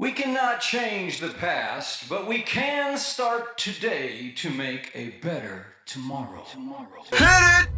We 0.00 0.12
cannot 0.12 0.60
change 0.60 1.18
the 1.18 1.30
past, 1.30 2.08
but 2.08 2.28
we 2.28 2.40
can 2.40 2.96
start 2.98 3.58
today 3.58 4.30
to 4.36 4.48
make 4.48 4.92
a 4.94 5.08
better 5.20 5.66
tomorrow. 5.86 6.44
tomorrow. 6.52 7.02
Hit 7.10 7.20
it! 7.20 7.68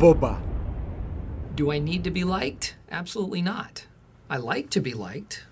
Boba. 0.00 0.40
Do 1.54 1.70
I 1.70 1.78
need 1.78 2.02
to 2.02 2.10
be 2.10 2.24
liked? 2.24 2.74
Absolutely 2.90 3.40
not. 3.40 3.86
I 4.28 4.38
like 4.38 4.70
to 4.70 4.80
be 4.80 4.94
liked. 4.94 5.44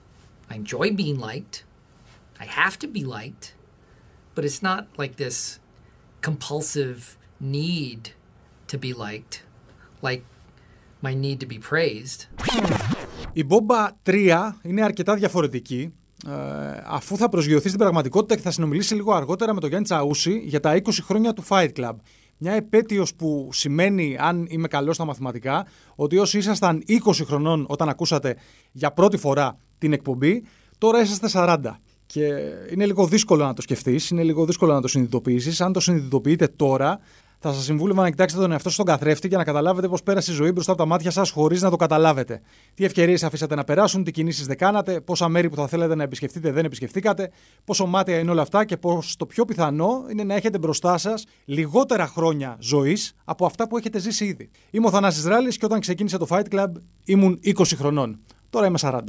I 0.50 0.56
enjoy 0.56 0.90
being 0.90 1.20
liked. 1.20 1.62
I 2.40 2.46
have 2.46 2.80
to 2.80 2.88
be 2.88 3.04
liked. 3.04 3.54
But 4.38 4.44
it's 4.44 4.62
not 4.62 4.82
like 5.02 5.14
this 5.16 5.58
compulsive 6.28 7.18
need 7.40 8.02
to 8.68 8.76
be 8.78 8.92
liked, 9.06 9.34
like 10.00 10.22
my 11.06 11.12
need 11.24 11.38
to 11.40 11.46
be 11.46 11.58
praised. 11.70 12.28
Η 13.32 13.44
Μπόμπα 13.44 13.88
3 14.02 14.52
είναι 14.62 14.82
αρκετά 14.82 15.14
διαφορετική. 15.14 15.92
Ε, 16.26 16.30
αφού 16.86 17.16
θα 17.16 17.28
προσγειωθεί 17.28 17.66
στην 17.68 17.80
πραγματικότητα 17.80 18.34
και 18.34 18.40
θα 18.40 18.50
συνομιλήσει 18.50 18.94
λίγο 18.94 19.12
αργότερα 19.12 19.54
με 19.54 19.60
τον 19.60 19.68
Γιάννη 19.68 19.86
Τσαούση 19.86 20.42
για 20.44 20.60
τα 20.60 20.76
20 20.82 20.90
χρόνια 21.02 21.32
του 21.32 21.44
Fight 21.48 21.70
Club. 21.76 21.94
Μια 22.36 22.52
επέτειος 22.52 23.14
που 23.14 23.48
σημαίνει, 23.52 24.16
αν 24.20 24.46
είμαι 24.48 24.68
καλός 24.68 24.94
στα 24.94 25.04
μαθηματικά, 25.04 25.66
ότι 25.94 26.18
όσοι 26.18 26.38
ήσασταν 26.38 26.82
20 26.88 26.96
χρονών 27.24 27.64
όταν 27.68 27.88
ακούσατε 27.88 28.36
για 28.72 28.92
πρώτη 28.92 29.16
φορά 29.16 29.58
την 29.78 29.92
εκπομπή, 29.92 30.44
τώρα 30.78 31.00
είσαστε 31.00 31.28
40. 31.32 31.58
Και 32.12 32.26
είναι 32.72 32.86
λίγο 32.86 33.06
δύσκολο 33.06 33.44
να 33.44 33.54
το 33.54 33.62
σκεφτείς, 33.62 34.10
είναι 34.10 34.22
λίγο 34.22 34.44
δύσκολο 34.44 34.72
να 34.72 34.80
το 34.80 34.88
συνειδητοποιήσεις. 34.88 35.60
Αν 35.60 35.72
το 35.72 35.80
συνειδητοποιείτε 35.80 36.46
τώρα, 36.46 36.98
θα 37.38 37.52
σας 37.52 37.64
συμβούλευα 37.64 38.02
να 38.02 38.10
κοιτάξετε 38.10 38.42
τον 38.42 38.50
εαυτό 38.50 38.68
σας 38.68 38.74
στον 38.74 38.86
καθρέφτη 38.86 39.28
και 39.28 39.36
να 39.36 39.44
καταλάβετε 39.44 39.88
πώς 39.88 40.02
πέρασε 40.02 40.32
η 40.32 40.34
ζωή 40.34 40.52
μπροστά 40.52 40.72
από 40.72 40.80
τα 40.80 40.86
μάτια 40.86 41.10
σας 41.10 41.30
χωρίς 41.30 41.62
να 41.62 41.70
το 41.70 41.76
καταλάβετε. 41.76 42.40
Τι 42.74 42.84
ευκαιρίες 42.84 43.22
αφήσατε 43.22 43.54
να 43.54 43.64
περάσουν, 43.64 44.04
τι 44.04 44.10
κινήσεις 44.10 44.46
δεν 44.46 44.56
κάνατε, 44.56 45.00
πόσα 45.00 45.28
μέρη 45.28 45.48
που 45.48 45.56
θα 45.56 45.66
θέλετε 45.66 45.94
να 45.94 46.02
επισκεφτείτε 46.02 46.50
δεν 46.50 46.64
επισκεφτήκατε, 46.64 47.30
πόσο 47.64 47.86
μάτια 47.86 48.18
είναι 48.18 48.30
όλα 48.30 48.42
αυτά 48.42 48.64
και 48.64 48.76
πώς 48.76 49.16
το 49.16 49.26
πιο 49.26 49.44
πιθανό 49.44 50.04
είναι 50.10 50.24
να 50.24 50.34
έχετε 50.34 50.58
μπροστά 50.58 50.98
σας 50.98 51.24
λιγότερα 51.44 52.06
χρόνια 52.06 52.56
ζωής 52.60 53.14
από 53.24 53.46
αυτά 53.46 53.68
που 53.68 53.76
έχετε 53.76 53.98
ζήσει 53.98 54.24
ήδη. 54.24 54.50
Είμαι 54.70 54.86
ο 54.86 54.90
Θανάσης 54.90 55.24
Ράλης 55.24 55.56
και 55.56 55.64
όταν 55.64 55.80
ξεκίνησε 55.80 56.18
το 56.18 56.26
Fight 56.30 56.54
Club 56.54 56.70
ήμουν 57.04 57.40
20 57.44 57.52
χρονών. 57.76 58.20
Τώρα 58.50 58.66
είμαι 58.66 58.78
40. 58.80 59.00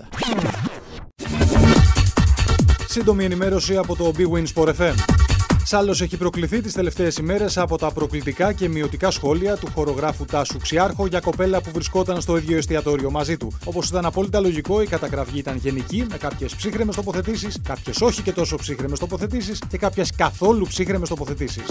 Σύντομη 2.91 3.25
ενημέρωση 3.25 3.77
από 3.77 3.95
το 3.95 4.11
Big 4.17 4.29
Win 4.31 4.45
Sport 4.53 4.73
FM. 4.75 5.28
Σάλλο 5.72 5.92
έχει 6.02 6.17
προκληθεί 6.17 6.62
τις 6.62 6.73
τελευταίες 6.73 7.17
ημέρες 7.17 7.58
από 7.58 7.78
τα 7.78 7.92
προκλητικά 7.92 8.53
και 8.53 8.70
μειωτικά 8.70 9.12
σχόλια 9.12 9.58
του 9.58 9.67
χορογράφου 9.73 10.25
Τάσου 10.25 10.58
Ξιάρχο 10.58 11.08
για 11.08 11.20
κοπέλα 11.20 11.62
που 11.62 11.72
βρισκόταν 11.73 12.22
στο 12.22 12.38
ίδιο 12.38 12.58
εστιατόριο 12.58 13.12
μαζί 13.12 13.38
του. 13.38 13.58
Όπως 13.66 13.90
ήταν 13.90 14.06
απόλυτα 14.06 14.40
λογικό, 14.40 14.81
η 14.81 14.86
καταγραφή 14.86 15.38
ήταν 15.38 15.58
γενική, 15.58 16.06
με 16.09 16.17
κάποιες 16.17 16.56
ψύχρεμες 16.56 16.95
τοποθετήσεις, 16.95 17.62
κάποιες 17.64 18.02
όχι 18.02 18.22
και 18.22 18.31
τόσο 18.31 18.56
ψύχρεμες 18.56 19.00
τοποθετήσεις 19.00 19.62
και 19.67 19.78
κάποιες 19.78 20.12
καθόλου 20.16 20.66
ψύχρεμες 20.67 21.09
τοποθετήσεις. 21.09 21.64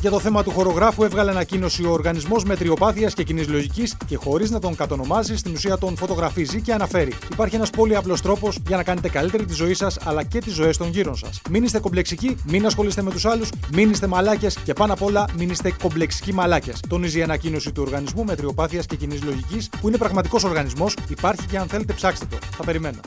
Για 0.00 0.10
το 0.10 0.20
θέμα 0.20 0.42
του 0.42 0.50
χορογράφου 0.50 1.04
έβγαλε 1.04 1.30
ανακοίνωση 1.30 1.84
ο 1.84 1.90
Οργανισμός 1.90 2.44
Μετριοπάθειας 2.44 3.14
και 3.14 3.22
Κοινής 3.22 3.48
Λογικής 3.48 3.96
και 4.06 4.16
χωρίς 4.16 4.50
να 4.50 4.58
τον 4.58 4.76
κατονομάζει, 4.76 5.36
στην 5.36 5.52
ουσία 5.52 5.78
τον 5.78 5.96
φωτογραφίζει 5.96 6.60
και 6.60 6.72
αναφέρει: 6.72 7.12
Υπάρχει 7.32 7.54
ένας 7.54 7.70
πολύ 7.70 7.96
απλός 7.96 8.20
τρόπος 8.20 8.58
για 8.66 8.76
να 8.76 8.82
κάνετε 8.82 9.08
καλύτερη 9.08 9.44
τη 9.44 9.54
ζωή 9.54 9.74
σας 9.74 9.98
αλλά 10.04 10.22
και 10.22 10.38
τις 10.38 10.54
ζωές 10.54 10.76
των 10.76 10.88
γύρων 10.88 11.16
σας. 11.16 11.40
Μην 11.50 11.64
είστε 11.64 11.78
κομπλεξικοί, 11.78 12.36
μην 12.46 12.66
ασχολείστε 12.66 13.02
με 13.02 13.10
τους 13.10 13.24
άλλους, 13.24 13.35
μην 13.72 13.90
είστε 13.90 14.06
μαλάκες 14.06 14.58
και 14.64 14.72
πάνω 14.72 14.92
απ' 14.92 15.02
όλα 15.02 15.28
μην 15.36 15.50
είστε 15.50 15.74
κομπλεξικοί 15.82 16.32
μαλάκες. 16.32 16.80
Τονίζει 16.88 17.18
η 17.18 17.22
ανακοίνωση 17.22 17.72
του 17.72 17.82
Οργανισμού 17.82 18.24
Μετριοπάθειας 18.24 18.86
και 18.86 18.96
Κοινής 18.96 19.22
Λογικής, 19.22 19.68
που 19.80 19.88
είναι 19.88 19.96
πραγματικός 19.96 20.44
οργανισμός, 20.44 20.96
υπάρχει 21.08 21.46
και 21.46 21.58
αν 21.58 21.66
θέλετε 21.66 21.92
ψάξτε 21.92 22.26
το. 22.30 22.36
Θα 22.56 22.64
περιμένω. 22.64 22.98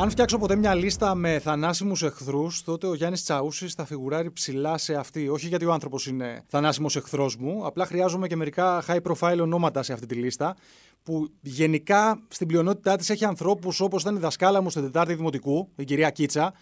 Αν 0.00 0.10
φτιάξω 0.10 0.38
ποτέ 0.38 0.56
μια 0.56 0.74
λίστα 0.74 1.14
με 1.14 1.38
θανάσιμους 1.38 2.02
εχθρούς, 2.02 2.62
τότε 2.62 2.86
ο 2.86 2.94
Γιάννης 2.94 3.22
Τσαούσης 3.22 3.74
θα 3.74 3.84
φιγουράρει 3.84 4.30
ψηλά 4.30 4.78
σε 4.78 4.94
αυτή. 4.94 5.28
Όχι 5.28 5.46
γιατί 5.46 5.64
ο 5.64 5.72
άνθρωπος 5.72 6.06
είναι 6.06 6.42
θανάσιμος 6.46 6.96
εχθρός 6.96 7.36
μου, 7.36 7.66
απλά 7.66 7.86
χρειάζομαι 7.86 8.26
και 8.26 8.36
μερικά 8.36 8.84
high 8.86 9.00
profile 9.02 9.38
ονόματα 9.40 9.82
σε 9.82 9.92
αυτή 9.92 10.06
τη 10.06 10.14
λίστα. 10.14 10.56
Που 11.02 11.28
γενικά 11.40 12.22
στην 12.28 12.46
πλειονότητά 12.46 12.96
της 12.96 13.10
έχει 13.10 13.24
ανθρώπους 13.24 13.80
όπως 13.80 14.02
ήταν 14.02 14.16
η 14.16 14.18
δασκάλα 14.18 14.62
μου 14.62 14.70
στην 14.70 14.82
Τετάρτη 14.82 15.14
Δημοτικού, 15.14 15.68
η 15.76 15.84
κυρία 15.84 16.10
Κίτσα, 16.10 16.52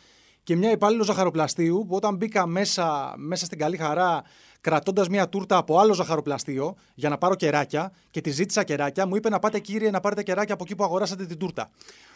και 0.43 0.57
μια 0.57 0.71
υπάλληλος 0.71 1.07
ζαχαροπλαστείου 1.07 1.85
που 1.89 1.95
όταν 1.95 2.17
μπήκα 2.17 2.47
μέσα, 2.47 3.15
μέσα 3.17 3.45
στην 3.45 3.59
καλή 3.59 3.77
χαρά 3.77 4.23
κρατώντας 4.69 5.09
μια 5.09 5.29
τούρτα 5.29 5.57
από 5.57 5.79
άλλο 5.79 5.95
ζαχαροπλαστείο 5.95 6.77
για 6.95 7.09
να 7.09 7.19
πάρω 7.19 7.35
κεράκια 7.35 7.93
και 8.11 8.21
τη 8.21 8.31
ζήτησα 8.31 8.65
κεράκια, 8.65 9.07
μου 9.07 9.17
είπε 9.17 9.29
να 9.29 9.39
πάτε 9.39 9.59
κύριε 9.59 9.91
να 9.91 10.01
πάρετε 10.01 10.23
κεράκια 10.23 10.55
από 10.55 10.65
εκεί 10.65 10.75
που 10.75 10.85
αγοράσατε 10.85 11.27
την 11.27 11.39
τούρτα. 11.39 11.71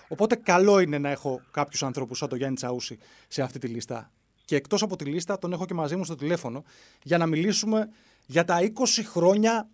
Οπότε 0.09 0.35
καλό 0.35 0.79
είναι 0.79 0.99
να 0.99 1.11
έχω 1.11 1.41
κάποιους 1.51 1.83
ανθρώπους 1.83 2.19
σαν 2.19 2.29
τον 2.29 2.39
Γιάννη 2.39 2.57
Τσαούση 2.57 2.99
σε 3.29 3.43
αυτή 3.43 3.59
τη 3.59 3.67
λίστα. 3.67 4.11
Και 4.45 4.57
εκτός 4.57 4.83
από 4.83 4.97
τη 4.97 5.05
λίστα, 5.05 5.39
τον 5.39 5.53
έχω 5.53 5.67
και 5.67 5.75
μαζί 5.75 5.97
μου 5.97 6.05
στο 6.05 6.15
τηλέφωνο 6.15 6.65
για 7.03 7.19
να 7.19 7.27
μιλήσουμε 7.27 7.89
για 8.27 8.45
τα 8.45 8.59
20 8.61 8.71
χρόνια 9.05 9.69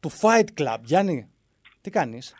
του 0.00 0.10
Fight 0.20 0.46
Club. 0.60 0.78
Γιάννη, 0.82 1.28
τι 1.80 1.90
κάνεις; 1.90 2.34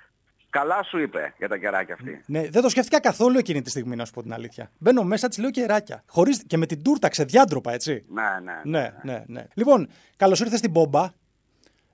Καλά 0.58 0.82
σου 0.82 0.98
είπε 0.98 1.34
για 1.38 1.48
τα 1.48 1.56
κεράκια 1.56 1.94
αυτή. 1.94 2.22
Ναι, 2.26 2.48
δεν 2.48 2.62
το 2.62 2.68
σκέφτηκα 2.68 3.00
καθόλου 3.00 3.38
εκείνη 3.38 3.62
τη 3.62 3.70
στιγμή, 3.70 3.96
να 3.96 4.04
σου 4.04 4.12
πω 4.12 4.22
την 4.22 4.32
αλήθεια. 4.32 4.70
Μπαίνω 4.78 5.02
μέσα, 5.02 5.28
της 5.28 5.38
λέω 5.38 5.50
κεράκια. 5.50 6.02
Χωρίς... 6.08 6.42
Και 6.46 6.56
με 6.56 6.66
την 6.66 6.82
τούρτα 6.82 7.08
ξεδιάντροπα, 7.08 7.72
έτσι. 7.72 8.04
Ναι, 8.08 8.22
ναι. 8.44 8.60
Ναι, 8.80 8.94
ναι, 9.02 9.24
ναι. 9.26 9.46
Λοιπόν, 9.54 9.88
καλώς 10.16 10.40
ήρθες 10.40 10.58
στην 10.58 10.70
Μπόμπα. 10.70 11.08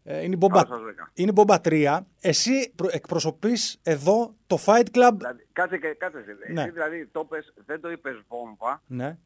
Ε, 0.04 0.22
είναι 0.22 0.34
η 0.34 0.36
Μπόμπα, 0.38 0.54
Καλώς 0.62 0.68
σας 0.68 0.82
βρήκα. 0.82 1.10
είναι 1.14 1.28
η 1.28 1.32
Μπόμπα 1.34 1.60
3. 1.64 1.98
Εσύ 2.20 2.72
προ- 2.76 2.94
εκπροσωπείς 2.94 3.78
εδώ 3.82 4.34
το 4.46 4.58
Fight 4.66 4.86
Club. 4.94 5.12
Δηλαδή, 5.16 5.46
κάτσε, 5.52 5.78
και- 5.78 5.94
κάτσε 5.98 6.18
εσύ. 6.18 6.52
Ναι. 6.52 6.60
Εσύ 6.60 6.70
δηλαδή 6.70 7.06
το 7.12 7.24
πες, 7.24 7.54
δεν 7.66 7.80
το 7.80 7.90
είπες 7.90 8.20
βόμβα, 8.28 8.82
Ναι. 8.86 9.16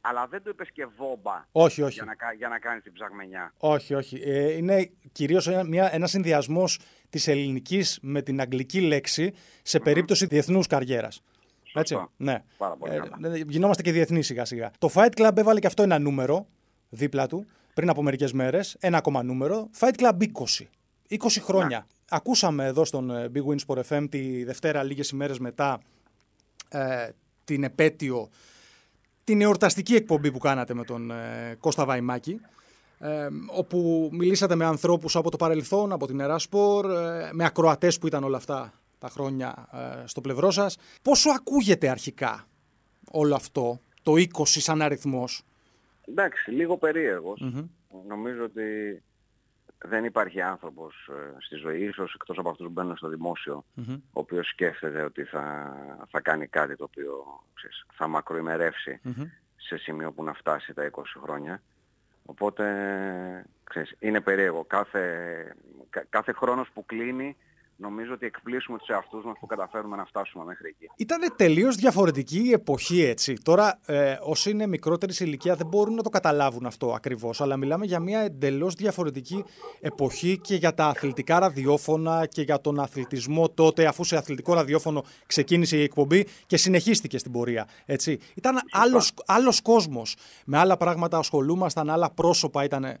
αλλά 0.00 0.26
δεν 0.30 0.42
το 0.42 0.50
είπες 0.50 0.70
και 0.72 0.86
βόμπα 0.96 1.44
Όχι, 1.52 1.82
όχι. 1.82 1.94
για 1.94 2.04
να, 2.04 2.14
κα- 2.14 2.32
για 2.32 2.48
να 2.48 2.58
κάνεις 2.58 2.82
την 2.82 2.92
ψαγμενιά. 2.92 3.52
Όχι, 3.58 3.94
όχι. 3.94 4.20
Ε, 4.24 4.52
είναι 4.56 4.90
κυρίως 5.12 5.48
ένα, 5.48 5.64
μια, 5.64 5.94
ένας 5.94 6.14
συνδυασμός 7.06 7.10
της 7.10 7.28
ελληνικής 7.28 7.98
με 8.02 8.22
την 8.22 8.40
αγγλική 8.40 8.80
λέξη 8.80 9.32
σε 9.62 9.78
περίπτωση 9.78 10.26
διεθνούς 10.26 10.66
καριέρας. 10.66 11.22
Έτσι, 11.74 11.94
Σωστό. 11.94 12.10
ναι. 12.16 12.42
Πάρα 12.56 12.76
πολύ 12.76 12.92
καλά. 12.92 13.34
ε, 13.34 13.42
γινόμαστε 13.48 13.82
και 13.82 13.92
διεθνεί 13.92 14.22
σιγά 14.22 14.44
σιγά. 14.44 14.70
Το 14.78 14.90
Fight 14.94 15.10
Club 15.16 15.36
έβαλε 15.36 15.60
και 15.60 15.66
αυτό 15.66 15.82
ένα 15.82 15.98
νούμερο 15.98 16.46
δίπλα 16.88 17.26
του 17.26 17.46
πριν 17.74 17.88
από 17.88 18.02
μερικές 18.02 18.32
μέρες. 18.32 18.76
Ένα 18.80 18.98
ακόμα 18.98 19.22
νούμερο. 19.22 19.70
Fight 19.78 19.94
Club 20.00 20.12
20. 20.22 20.26
20 21.08 21.16
χρόνια. 21.40 21.86
Ακούσαμε 22.08 22.64
εδώ 22.64 22.84
στον 22.84 23.10
ε, 23.10 23.30
Big 23.34 23.42
Win 23.52 23.56
Sport 23.66 23.82
FM 23.88 24.06
τη 24.10 24.44
Δευτέρα 24.44 24.82
λίγες 24.82 25.08
ημέρες 25.08 25.38
μετά 25.38 25.80
ε, 26.68 27.08
την 27.44 27.64
επέτειο 27.64 28.28
την 29.24 29.40
εορταστική 29.40 29.94
εκπομπή 29.94 30.32
που 30.32 30.38
κάνατε 30.38 30.74
με 30.74 30.84
τον 30.84 31.10
ε, 31.10 31.56
Κώστα 31.60 31.84
Βαϊμάκη 31.84 32.40
ε, 32.98 33.28
όπου 33.46 34.08
μιλήσατε 34.12 34.54
με 34.54 34.64
ανθρώπους 34.64 35.16
από 35.16 35.30
το 35.30 35.36
παρελθόν, 35.36 35.92
από 35.92 36.06
την 36.06 36.20
Εράσπορ, 36.20 36.90
ε, 36.90 37.30
με 37.32 37.44
ακροατές 37.44 37.98
που 37.98 38.06
ήταν 38.06 38.24
όλα 38.24 38.36
αυτά 38.36 38.72
τα 38.98 39.08
χρόνια 39.08 39.68
ε, 39.72 40.06
στο 40.06 40.20
πλευρό 40.20 40.50
σας. 40.50 40.76
Πόσο 41.02 41.30
ακούγεται 41.30 41.88
αρχικά 41.88 42.46
όλο 43.10 43.34
αυτό, 43.34 43.80
το 44.02 44.12
20 44.12 44.26
σαν 44.44 44.82
αριθμός; 44.82 45.42
Εντάξει, 46.08 46.50
λίγο 46.50 46.76
περίεργος. 46.76 47.44
Νομίζω 48.08 48.44
ότι 48.44 49.02
δεν 49.78 50.04
υπάρχει 50.04 50.40
άνθρωπος 50.40 51.08
ε, 51.10 51.36
στη 51.38 51.56
ζωή, 51.56 51.84
ίσως 51.84 52.14
εκτός 52.14 52.38
από 52.38 52.50
αυτούς 52.50 52.66
που 52.66 52.72
μπαίνουν 52.72 52.96
στο 52.96 53.08
δημοσιο 53.08 53.64
ο 53.88 54.20
οποίος 54.20 54.48
σκέφτεται 54.48 55.02
ότι 55.02 55.22
θα, 55.22 55.74
θα 56.10 56.20
κάνει 56.20 56.46
κάτι 56.46 56.76
το 56.76 56.84
οποίο 56.84 57.24
ξέρεις, 57.54 57.86
θα 57.92 58.06
μακροημερεύσει 58.08 59.00
σε 59.56 59.76
σημείο 59.76 60.12
που 60.12 60.24
να 60.24 60.32
φτάσει 60.32 60.74
τα 60.74 60.90
20 60.90 61.02
χρόνια. 61.22 61.62
Οπότε, 62.26 62.64
ξέρεις, 63.64 63.94
είναι 63.98 64.20
περίεργο. 64.20 64.64
Κάθε, 64.64 65.00
κα- 65.90 66.06
κάθε 66.08 66.32
χρόνος 66.32 66.70
που 66.70 66.86
κλείνει 66.86 67.36
νομίζω 67.76 68.12
ότι 68.12 68.26
εκπλήσουμε 68.26 68.78
τους 68.78 68.88
εαυτούς 68.88 69.24
μας 69.24 69.36
που 69.40 69.46
καταφέρουμε 69.46 69.96
να 69.96 70.04
φτάσουμε 70.04 70.44
μέχρι 70.44 70.68
εκεί. 70.68 70.90
Ήταν 70.96 71.34
τελείως 71.36 71.76
διαφορετική 71.76 72.42
η 72.44 72.52
εποχή 72.52 73.02
έτσι. 73.02 73.34
Τώρα 73.42 73.78
ε, 73.86 74.16
όσοι 74.20 74.50
είναι 74.50 74.66
μικρότερη 74.66 75.12
σε 75.12 75.24
ηλικία 75.24 75.54
δεν 75.54 75.66
μπορούν 75.66 75.94
να 75.94 76.02
το 76.02 76.08
καταλάβουν 76.08 76.66
αυτό 76.66 76.92
ακριβώς, 76.92 77.40
αλλά 77.40 77.56
μιλάμε 77.56 77.84
για 77.84 78.00
μια 78.00 78.20
εντελώς 78.20 78.74
διαφορετική 78.74 79.44
εποχή 79.80 80.38
και 80.38 80.54
για 80.54 80.74
τα 80.74 80.86
αθλητικά 80.86 81.38
ραδιόφωνα 81.38 82.26
και 82.26 82.42
για 82.42 82.60
τον 82.60 82.80
αθλητισμό 82.80 83.48
τότε, 83.48 83.86
αφού 83.86 84.04
σε 84.04 84.16
αθλητικό 84.16 84.54
ραδιόφωνο 84.54 85.04
ξεκίνησε 85.26 85.76
η 85.76 85.82
εκπομπή 85.82 86.26
και 86.46 86.56
συνεχίστηκε 86.56 87.18
στην 87.18 87.32
πορεία. 87.32 87.68
Έτσι. 87.84 88.18
Ήταν 88.34 88.58
άλλος, 88.70 89.12
άλλος 89.26 89.60
κόσμος. 89.62 90.16
Με 90.44 90.58
άλλα 90.58 90.76
πράγματα 90.76 91.18
ασχολούμασταν, 91.18 91.90
άλλα 91.90 92.10
πρόσωπα 92.10 92.64
ήταν 92.64 92.84
ε, 92.84 92.98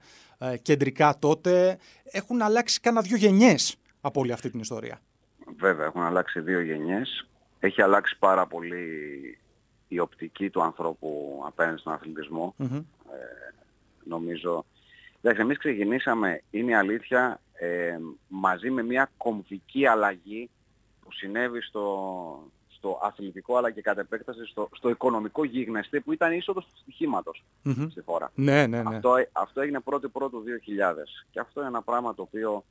κεντρικά 0.62 1.16
τότε. 1.18 1.78
Έχουν 2.04 2.42
αλλάξει 2.42 2.80
κάνα 2.80 3.00
δύο 3.00 3.16
γενιές 3.16 3.76
από 4.06 4.20
όλη 4.20 4.32
αυτή 4.32 4.50
την 4.50 4.60
ιστορία. 4.60 5.00
Βέβαια, 5.56 5.86
έχουν 5.86 6.02
αλλάξει 6.02 6.40
δύο 6.40 6.60
γενιές. 6.60 7.28
Έχει 7.58 7.82
αλλάξει 7.82 8.18
πάρα 8.18 8.46
πολύ 8.46 9.38
η 9.88 9.98
οπτική 9.98 10.50
του 10.50 10.62
ανθρώπου 10.62 11.42
απέναντι 11.46 11.78
στον 11.78 11.92
αθλητισμο 11.92 12.54
Ε, 12.58 12.66
νομίζω... 14.04 14.64
Εντάξει, 15.20 15.40
εμείς 15.40 15.58
ξεκινήσαμε, 15.58 16.42
είναι 16.50 16.70
η 16.70 16.74
αλήθεια, 16.74 17.40
ε, 17.52 17.98
μαζί 18.28 18.70
με 18.70 18.82
μια 18.82 19.10
κομβική 19.16 19.86
αλλαγή 19.86 20.50
που 21.00 21.12
συνέβη 21.12 21.60
στο, 21.62 22.50
στο 22.68 22.98
αθλητικό 23.02 23.56
αλλά 23.56 23.70
και 23.70 23.82
κατ' 23.82 23.98
επέκταση 23.98 24.44
στο, 24.44 24.68
στο 24.72 24.88
οικονομικό 24.88 25.44
γίγνεσθε 25.44 26.00
που 26.00 26.12
ήταν 26.12 26.32
η 26.32 26.36
είσοδος 26.36 26.64
του 26.64 26.78
στοιχήματος 26.80 27.44
στη 27.90 28.02
χώρα. 28.04 28.30
Ναι, 28.34 28.66
ναι, 28.66 28.82
ναι. 28.82 28.96
Αυτό, 28.96 29.14
αυτό 29.32 29.60
έγινε 29.60 29.80
πρώτη 29.80 30.08
πρώτου 30.08 30.42
2000 30.42 30.46
και 31.30 31.40
αυτό 31.40 31.60
είναι 31.60 31.68
ένα 31.68 31.82
πράγμα 31.82 32.14
το 32.14 32.22
οποίο 32.22 32.64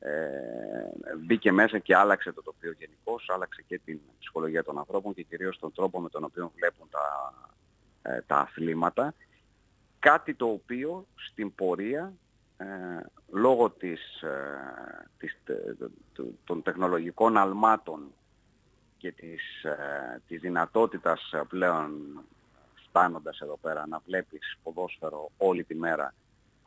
ε, 0.00 1.16
μπήκε 1.18 1.52
μέσα 1.52 1.78
και 1.78 1.96
άλλαξε 1.96 2.32
το 2.32 2.42
τοπίο 2.42 2.72
γενικώς, 2.78 3.30
άλλαξε 3.34 3.62
και 3.66 3.80
την 3.84 4.00
ψυχολογία 4.18 4.64
των 4.64 4.78
ανθρώπων 4.78 5.14
και 5.14 5.22
κυρίως 5.22 5.58
τον 5.58 5.72
τρόπο 5.72 6.00
με 6.00 6.08
τον 6.08 6.24
οποίο 6.24 6.52
βλέπουν 6.54 6.88
τα, 6.90 7.34
ε, 8.02 8.20
τα 8.26 8.36
αθλήματα. 8.36 9.14
Κάτι 9.98 10.34
το 10.34 10.46
οποίο 10.46 11.06
στην 11.14 11.54
πορεία, 11.54 12.12
ε, 12.56 12.64
λόγω 13.28 13.70
της, 13.70 14.22
ε, 14.22 15.08
της, 15.18 15.36
των 16.44 16.62
τεχνολογικών 16.62 17.36
αλμάτων 17.36 18.12
και 18.96 19.12
της, 19.12 19.64
ε, 19.64 20.22
της 20.26 20.40
δυνατότητας 20.40 21.34
πλέον 21.48 22.20
φτάνοντας 22.88 23.40
εδώ 23.40 23.56
πέρα 23.56 23.86
να 23.86 23.98
βλέπεις 23.98 24.58
ποδόσφαιρο 24.62 25.30
όλη 25.36 25.64
τη 25.64 25.74
μέρα 25.74 26.14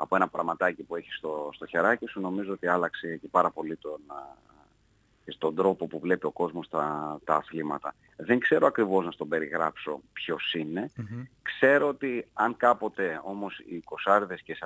από 0.01 0.15
ένα 0.15 0.27
πραγματάκι 0.27 0.83
που 0.83 0.95
έχεις 0.95 1.15
στο, 1.15 1.49
στο 1.53 1.65
χεράκι 1.65 2.05
σου, 2.05 2.19
νομίζω 2.21 2.51
ότι 2.51 2.67
άλλαξε 2.67 3.17
και 3.17 3.27
πάρα 3.31 3.49
πολύ 3.49 3.75
τον, 3.75 3.99
και 5.25 5.31
στον 5.31 5.55
τρόπο 5.55 5.87
που 5.87 5.99
βλέπει 5.99 6.25
ο 6.25 6.31
κόσμος 6.31 6.69
τα, 6.69 7.17
τα 7.23 7.35
αθλήματα. 7.35 7.95
Δεν 8.17 8.39
ξέρω 8.39 8.67
ακριβώς 8.67 9.05
να 9.05 9.11
στον 9.11 9.27
περιγράψω 9.27 10.01
ποιος 10.13 10.53
είναι. 10.53 10.91
Ξέρω 11.41 11.87
ότι 11.87 12.27
αν 12.33 12.57
κάποτε 12.57 13.21
όμως 13.23 13.59
οι 13.59 13.83
20 14.07 14.21
και 14.43 14.51
οι 14.51 14.57
40 14.59 14.65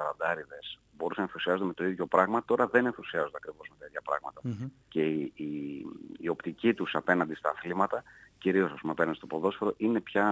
μπορούσαν 0.97 1.23
να 1.23 1.29
ενθουσιάζονται 1.29 1.65
με 1.65 1.73
το 1.73 1.85
ίδιο 1.85 2.05
πράγμα, 2.05 2.43
τώρα 2.45 2.67
δεν 2.67 2.85
ενθουσιάζονται 2.85 3.37
ακριβώς 3.37 3.67
με 3.69 3.75
τα 3.79 3.85
ίδια 3.85 4.01
Και 4.87 5.05
η, 5.05 5.31
η, 5.35 5.85
η, 6.17 6.29
οπτική 6.29 6.73
τους 6.73 6.95
απέναντι 6.95 7.35
στα 7.35 7.49
αθλήματα, 7.49 8.03
κυρίως 8.45 8.71
ας 8.71 8.79
πούμε 8.79 8.91
απέναντι 8.91 9.17
στο 9.17 9.27
ποδόσφαιρο, 9.27 9.73
είναι 9.77 9.99
πια, 9.99 10.27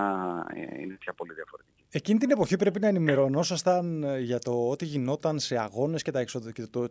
ε, 0.55 0.81
είναι 0.81 0.93
πια 0.99 1.13
πολύ 1.13 1.33
διαφορετική. 1.33 1.83
Εκείνη 1.91 2.19
την 2.19 2.31
εποχή 2.31 2.55
πρέπει 2.55 2.79
να 2.79 2.87
ενημερωνόσασταν 2.87 4.03
ε, 4.03 4.19
για 4.19 4.39
το 4.39 4.69
ό,τι 4.69 4.85
γινόταν 4.85 5.39
σε 5.39 5.57
αγώνες 5.57 6.01
και, 6.01 6.11
τα 6.11 6.25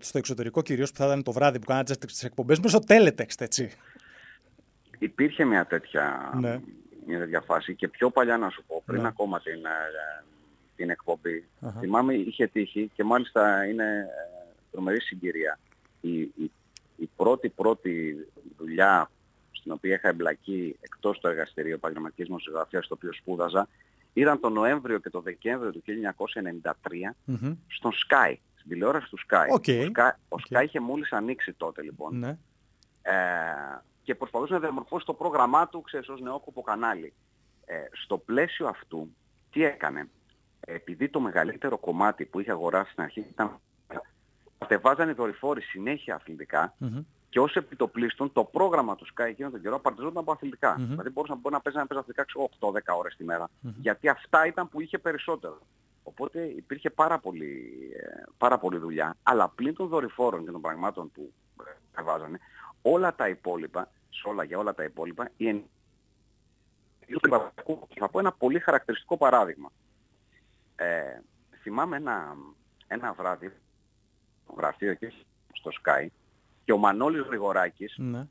στο 0.00 0.18
εξωτερικό, 0.18 0.62
κυρίως 0.62 0.90
που 0.90 0.96
θα 0.96 1.06
ήταν 1.06 1.22
το 1.22 1.32
βράδυ 1.32 1.58
που 1.58 1.66
κάνατε 1.66 1.94
τις 1.94 2.24
εκπομπές, 2.24 2.60
μέσω 2.60 2.78
teletext, 2.86 3.38
έτσι. 3.38 3.70
Υπήρχε 4.98 5.44
μια 5.44 5.66
τέτοια, 5.66 6.32
ναι. 6.40 6.60
μια 7.06 7.18
τέτοια 7.18 7.40
φάση 7.40 7.74
και 7.74 7.88
πιο 7.88 8.10
παλιά 8.10 8.36
να 8.36 8.50
σου 8.50 8.64
πω, 8.66 8.82
πριν 8.86 9.02
ναι. 9.02 9.08
ακόμα 9.08 9.40
την, 9.40 9.64
ε, 9.64 10.24
την 10.76 10.90
εκπομπή. 10.90 11.44
Uh-huh. 11.60 11.72
Θυμάμαι 11.80 12.14
είχε 12.14 12.46
τύχει 12.46 12.90
και 12.94 13.04
μάλιστα 13.04 13.64
είναι 13.64 13.84
ε, 13.84 14.54
τρομερή 14.70 15.00
συγκυρία. 15.00 15.58
Η, 16.00 16.20
η, 16.20 16.50
η 16.96 17.08
πρώτη 17.16 17.48
πρώτη 17.48 18.16
δουλειά 18.58 19.10
στην 19.62 19.74
οποία 19.74 19.94
είχα 19.94 20.08
εμπλακεί 20.08 20.76
εκτός 20.80 21.18
του 21.18 21.26
εργαστηρίου 21.26 21.74
επαγγελματικής 21.74 22.28
μουσικογραφίας 22.28 22.84
στο 22.84 22.94
οποίο 22.94 23.12
σπούδαζα 23.12 23.68
ήταν 24.12 24.40
τον 24.40 24.52
Νοέμβριο 24.52 24.98
και 24.98 25.10
τον 25.10 25.22
Δεκέμβριο 25.22 25.72
του 25.72 25.82
1993 25.86 26.70
mm 27.30 27.56
στον 27.66 27.92
Sky, 27.92 28.36
στην 28.54 28.70
τηλεόραση 28.70 29.10
του 29.10 29.18
Sky. 29.28 29.56
Okay. 29.60 29.88
Ο, 29.88 29.90
Sky 29.94 30.10
ο 30.28 30.36
Sky 30.48 30.62
είχε 30.64 30.80
μόλις 30.80 31.12
ανοίξει 31.12 31.52
τότε 31.52 31.82
λοιπόν. 31.82 32.18
Ναι. 32.18 32.38
Ε, 33.02 33.12
και 34.02 34.14
προσπαθούσε 34.14 34.52
να 34.52 34.58
διαμορφώσει 34.58 35.06
το 35.06 35.14
πρόγραμμά 35.14 35.68
του, 35.68 35.80
ξέρεις, 35.80 36.08
ως 36.08 36.20
νεόκοπο 36.20 36.62
κανάλι. 36.62 37.12
Ε, 37.64 37.74
στο 37.92 38.18
πλαίσιο 38.18 38.66
αυτού, 38.66 39.14
τι 39.50 39.64
έκανε; 39.64 40.08
Επειδή 40.60 41.08
το 41.08 41.20
μεγαλύτερο 41.20 41.78
κομμάτι 41.78 42.24
που 42.24 42.40
είχε 42.40 42.50
αγοράσει 42.50 42.90
στην 42.90 43.02
αρχή 43.02 43.20
ήταν 43.20 43.60
κατεβάζανε 44.58 45.12
δορυφόροι 45.12 45.62
συνέχεια 45.62 46.14
αθλητικά, 46.14 46.74
και 47.32 47.40
ως 47.40 47.54
επιτοπλίστων 47.54 48.32
το 48.32 48.44
πρόγραμμα 48.44 48.96
τους 48.96 49.12
Sky 49.16 49.24
εκείνο 49.24 49.50
τον 49.50 49.62
καιρό 49.62 49.74
απαρτιζόταν 49.74 50.16
από 50.18 50.32
αθλητικά. 50.32 50.74
Mm-hmm. 50.74 50.86
Δηλαδή 50.88 51.10
μπορούσε 51.10 51.32
να, 51.42 51.50
να 51.50 51.60
παίζει 51.60 51.78
να 51.78 51.86
παίζει 51.86 52.04
αθλητικά 52.08 52.24
8-10 52.92 52.98
ώρες 52.98 53.16
τη 53.16 53.24
μέρα. 53.24 53.46
Mm-hmm. 53.46 53.72
Γιατί 53.80 54.08
αυτά 54.08 54.46
ήταν 54.46 54.68
που 54.68 54.80
είχε 54.80 54.98
περισσότερο. 54.98 55.58
Οπότε 56.02 56.42
υπήρχε 56.42 56.90
πάρα 56.90 57.18
πολύ, 57.18 57.72
ε, 57.96 58.22
πάρα 58.38 58.58
πολύ 58.58 58.78
δουλειά. 58.78 59.16
Αλλά 59.22 59.48
πλην 59.48 59.74
των 59.74 59.88
δορυφόρων 59.88 60.44
και 60.44 60.50
των 60.50 60.60
πραγμάτων 60.60 61.10
που 61.12 61.32
ε, 61.96 62.02
βάζανε, 62.02 62.38
όλα 62.82 63.14
τα 63.14 63.28
υπόλοιπα, 63.28 63.90
σε 64.10 64.28
όλα 64.28 64.44
για 64.44 64.58
όλα 64.58 64.74
τα 64.74 64.84
υπόλοιπα, 64.84 65.30
η 65.36 65.64
θα 67.98 68.08
πω 68.10 68.18
ένα 68.18 68.32
πολύ 68.32 68.58
χαρακτηριστικό 68.58 69.16
παράδειγμα. 69.16 69.72
Ε, 70.76 71.20
θυμάμαι 71.62 71.96
ένα, 71.96 72.36
ένα 72.86 73.12
βράδυ, 73.12 73.52
γραφείο 74.56 74.90
εκεί 74.90 75.08
στο 75.52 75.70
Sky, 75.82 76.06
και 76.64 76.72
ο 76.72 76.76
Μανώλης 76.76 77.22
Γρηγοράκης 77.22 77.94
ναι. 77.98 78.28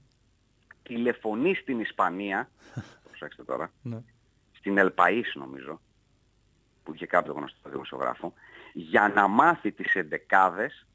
τηλεφωνεί 0.83 1.53
στην 1.55 1.79
Ισπανία, 1.79 2.49
προσέξτε 3.07 3.43
τώρα, 3.43 3.71
ναι. 3.81 4.03
στην 4.51 4.77
Ελπαΐς 4.79 5.31
νομίζω, 5.33 5.81
που 6.83 6.93
είχε 6.93 7.05
κάποιο 7.05 7.33
γνωστό 7.33 7.69
δημοσιογράφο, 7.69 8.33
για 8.73 9.11
να 9.15 9.27
μάθει 9.27 9.71
τις 9.71 9.93
εντεκάδες 9.95 10.85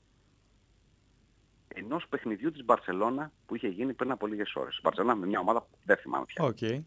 ενός 1.68 2.08
παιχνιδιού 2.08 2.50
της 2.50 2.64
Μπαρσελώνα 2.64 3.32
που 3.46 3.54
είχε 3.54 3.68
γίνει 3.68 3.92
πριν 3.94 4.10
από 4.10 4.26
λίγες 4.26 4.54
ώρες. 4.54 4.80
Μπαρσελώνα 4.82 5.14
με 5.14 5.26
μια 5.26 5.40
ομάδα 5.40 5.60
που 5.60 5.78
δεν 5.84 5.96
θυμάμαι 5.96 6.24
πια. 6.24 6.44
Okay. 6.44 6.82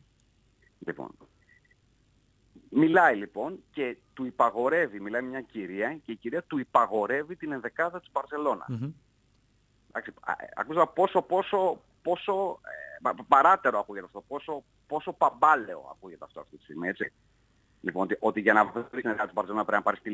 Λοιπόν, 0.85 1.09
μιλάει 2.69 3.15
λοιπόν 3.15 3.63
και 3.71 3.97
του 4.13 4.25
υπαγορεύει, 4.25 4.99
μιλάει 4.99 5.21
μια 5.21 5.41
κυρία 5.41 5.99
και 6.05 6.11
η 6.11 6.15
κυρία 6.15 6.43
του 6.43 6.57
υπαγορεύει 6.57 7.35
την 7.35 7.51
ενδεκάδα 7.51 7.99
της 7.99 8.09
μπαρσελωνα 8.11 8.65
Ακούσα 10.55 10.87
πόσο, 10.87 11.21
πόσο, 11.21 11.81
πόσο 12.01 12.59
ε, 13.03 13.09
παράτερο 13.27 13.79
ακούγεται 13.79 14.05
αυτό, 14.05 14.23
πόσο, 14.27 14.63
πόσο 14.87 15.13
παμπάλαιο 15.13 15.89
ακούγεται 15.91 16.25
αυτό 16.25 16.39
αυτή 16.39 16.57
τη 16.57 16.63
στιγμή, 16.63 16.87
έτσι. 16.87 17.11
Λοιπόν, 17.81 18.03
ότι, 18.03 18.17
ότι 18.19 18.41
για 18.41 18.53
να 18.53 18.65
βρεις 18.65 19.03
ένα 19.03 19.25
του 19.25 19.31
Μπαρτζόνα 19.33 19.65
πρέπει 19.65 19.77
να 19.77 19.83
πάρεις 19.83 20.01
τη 20.01 20.11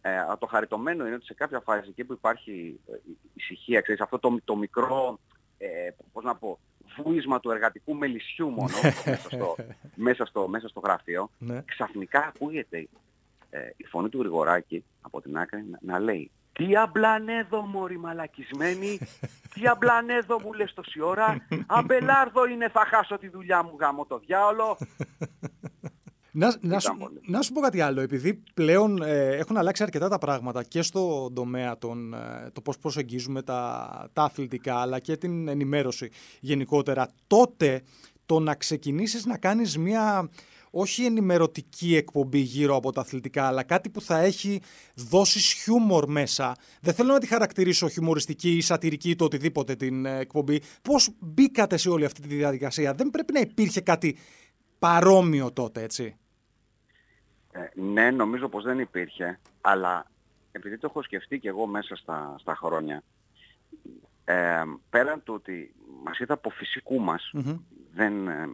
ε, 0.00 0.36
το 0.38 0.46
χαριτωμένο 0.46 1.06
είναι 1.06 1.14
ότι 1.14 1.24
σε 1.24 1.34
κάποια 1.34 1.60
φάση 1.60 1.88
εκεί 1.88 2.04
που 2.04 2.12
υπάρχει 2.12 2.80
ε, 2.92 2.96
ησυχία, 3.34 3.80
ξέρεις, 3.80 4.00
αυτό 4.00 4.18
το, 4.18 4.38
το 4.44 4.56
μικρό, 4.56 5.18
ε, 5.58 5.68
πώς 6.12 6.24
να 6.24 6.34
πω, 6.34 6.58
βούισμα 6.96 7.40
του 7.40 7.50
εργατικού 7.50 7.94
μελισσιού 7.94 8.48
μόνο 8.48 8.74
μέσα, 9.04 9.28
στο, 9.28 9.56
μέσα, 9.94 10.24
στο, 10.24 10.48
μέσα 10.48 10.68
στο 10.68 10.80
γραφείο, 10.80 11.30
ναι. 11.38 11.62
ξαφνικά 11.66 12.32
ακούγεται 12.34 12.88
ε, 13.50 13.70
η 13.76 13.84
φωνή 13.84 14.08
του 14.08 14.18
Γρηγοράκη 14.18 14.84
από 15.00 15.20
την 15.20 15.38
άκρη 15.38 15.64
να, 15.70 15.78
να 15.80 15.98
λέει 15.98 16.30
τι 16.58 16.76
αμπλανέδο 16.76 17.60
μωρή 17.60 17.98
μαλακισμένη, 17.98 18.98
τι 19.54 19.68
αμπλανέδο 19.68 20.40
μου 20.40 20.52
λες 20.52 20.74
τόση 20.74 21.00
ώρα, 21.00 21.46
αμπελάρδο 21.66 22.46
είναι 22.46 22.68
θα 22.68 22.86
χάσω 22.90 23.18
τη 23.18 23.28
δουλειά 23.28 23.62
μου 23.62 23.76
γάμο 23.80 24.04
το 24.06 24.18
διάολο. 24.18 24.78
Να, 26.30 26.56
να, 26.60 26.78
σου, 26.78 26.92
να 27.26 27.42
σου 27.42 27.52
πω 27.52 27.60
κάτι 27.60 27.80
άλλο, 27.80 28.00
επειδή 28.00 28.42
πλέον 28.54 29.02
ε, 29.02 29.36
έχουν 29.36 29.56
αλλάξει 29.56 29.82
αρκετά 29.82 30.08
τα 30.08 30.18
πράγματα 30.18 30.62
και 30.62 30.82
στο 30.82 31.32
τομέα 31.34 31.78
των, 31.78 32.14
ε, 32.14 32.50
το 32.52 32.60
πώς 32.60 32.78
προσεγγίζουμε 32.78 33.42
τα, 33.42 34.10
τα 34.12 34.22
αθλητικά 34.22 34.80
αλλά 34.80 34.98
και 34.98 35.16
την 35.16 35.48
ενημέρωση 35.48 36.10
γενικότερα. 36.40 37.08
Τότε 37.26 37.82
το 38.26 38.38
να 38.40 38.54
ξεκινήσεις 38.54 39.26
να 39.26 39.38
κάνεις 39.38 39.78
μια 39.78 40.28
όχι 40.70 41.04
ενημερωτική 41.04 41.96
εκπομπή 41.96 42.38
γύρω 42.38 42.76
από 42.76 42.92
τα 42.92 43.00
αθλητικά, 43.00 43.46
αλλά 43.46 43.62
κάτι 43.62 43.90
που 43.90 44.00
θα 44.00 44.18
έχει 44.18 44.60
δώσει 44.94 45.38
χιούμορ 45.38 46.08
μέσα. 46.08 46.56
Δεν 46.80 46.94
θέλω 46.94 47.12
να 47.12 47.18
τη 47.18 47.26
χαρακτηρίσω 47.26 47.88
χιουμοριστική 47.88 48.56
ή 48.56 48.60
σατυρική 48.60 49.10
ή 49.10 49.16
το 49.16 49.24
οτιδήποτε 49.24 49.74
την 49.74 50.06
ε, 50.06 50.18
εκπομπή. 50.18 50.62
Πώς 50.82 51.10
μπήκατε 51.18 51.76
σε 51.76 51.88
όλη 51.88 52.04
αυτή 52.04 52.20
τη 52.20 52.28
διαδικασία, 52.28 52.94
Δεν 52.94 53.10
πρέπει 53.10 53.32
να 53.32 53.40
υπήρχε 53.40 53.80
κάτι 53.80 54.16
παρόμοιο 54.78 55.52
τότε, 55.52 55.82
έτσι. 55.82 56.16
Ε, 57.52 57.80
ναι, 57.80 58.10
νομίζω 58.10 58.48
πως 58.48 58.64
δεν 58.64 58.78
υπήρχε, 58.78 59.40
αλλά 59.60 60.06
επειδή 60.52 60.78
το 60.78 60.86
έχω 60.90 61.02
σκεφτεί 61.02 61.38
και 61.38 61.48
εγώ 61.48 61.66
μέσα 61.66 61.96
στα, 61.96 62.34
στα 62.38 62.54
χρόνια, 62.54 63.02
ε, 64.24 64.62
πέραν 64.90 65.22
του 65.22 65.34
ότι 65.34 65.74
μας 66.04 66.18
είδε 66.18 66.32
από 66.32 66.50
φυσικού 66.50 67.00
μας. 67.00 67.32
Δεν, 67.92 68.28
ε, 68.28 68.48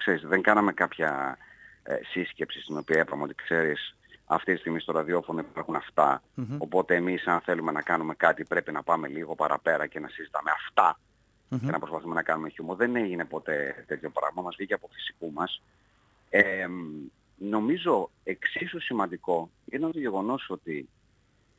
ξέρεις, 0.00 0.22
δεν 0.22 0.42
κάναμε 0.42 0.72
κάποια 0.72 1.38
ε, 1.82 1.94
σύσκεψη 2.10 2.60
στην 2.60 2.76
οποία 2.76 3.00
είπαμε 3.00 3.22
ότι 3.22 3.34
ξέρεις 3.34 3.94
αυτή 4.24 4.52
τη 4.52 4.58
στιγμή 4.58 4.80
στο 4.80 4.92
ραδιόφωνο 4.92 5.40
υπάρχουν 5.40 5.74
αυτά. 5.74 6.22
Οπότε 6.58 6.94
εμείς 6.94 7.26
αν 7.26 7.40
θέλουμε 7.40 7.72
να 7.72 7.82
κάνουμε 7.82 8.14
κάτι 8.14 8.44
πρέπει 8.44 8.72
να 8.72 8.82
πάμε 8.82 9.08
λίγο 9.08 9.34
παραπέρα 9.34 9.86
και 9.86 10.00
να 10.00 10.08
συζητάμε 10.08 10.50
αυτά 10.50 10.98
και 11.48 11.70
να 11.70 11.78
προσπαθούμε 11.78 12.14
να 12.14 12.22
κάνουμε 12.22 12.48
χιούμο. 12.48 12.74
Δεν 12.74 12.96
έγινε 12.96 13.24
ποτέ 13.24 13.84
τέτοιο 13.86 14.10
πράγμα. 14.10 14.42
Μας 14.42 14.54
βγήκε 14.56 14.74
από 14.74 14.88
φυσικού 14.92 15.32
μας. 15.32 15.62
Ε, 16.30 16.66
νομίζω 17.36 18.10
εξίσου 18.24 18.80
σημαντικό 18.80 19.50
είναι 19.70 19.90
το 19.90 19.98
γεγονός 19.98 20.46
ότι 20.50 20.88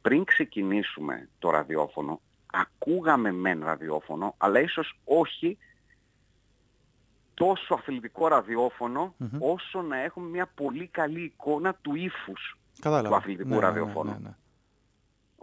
πριν 0.01 0.23
ξεκινήσουμε 0.23 1.27
το 1.39 1.49
ραδιόφωνο 1.49 2.21
ακούγαμε 2.51 3.31
μεν 3.31 3.63
ραδιόφωνο 3.63 4.33
αλλά 4.37 4.59
ίσως 4.59 4.97
όχι 5.03 5.57
τόσο 7.45 7.73
αθλητικό 7.73 8.27
όσο 9.39 9.81
να 9.81 9.97
έχουμε 9.97 10.29
μια 10.29 10.49
πολύ 10.55 10.87
καλή 10.87 11.23
εικόνα 11.23 11.73
του 11.81 11.95
ύφους 11.95 12.57
του 12.81 13.15
αθλητικού 13.15 13.49
ναι, 13.49 13.55
ναι, 13.55 13.61
ραδιοφώνου. 13.61 14.11
Ναι, 14.11 14.17
ναι, 14.21 14.35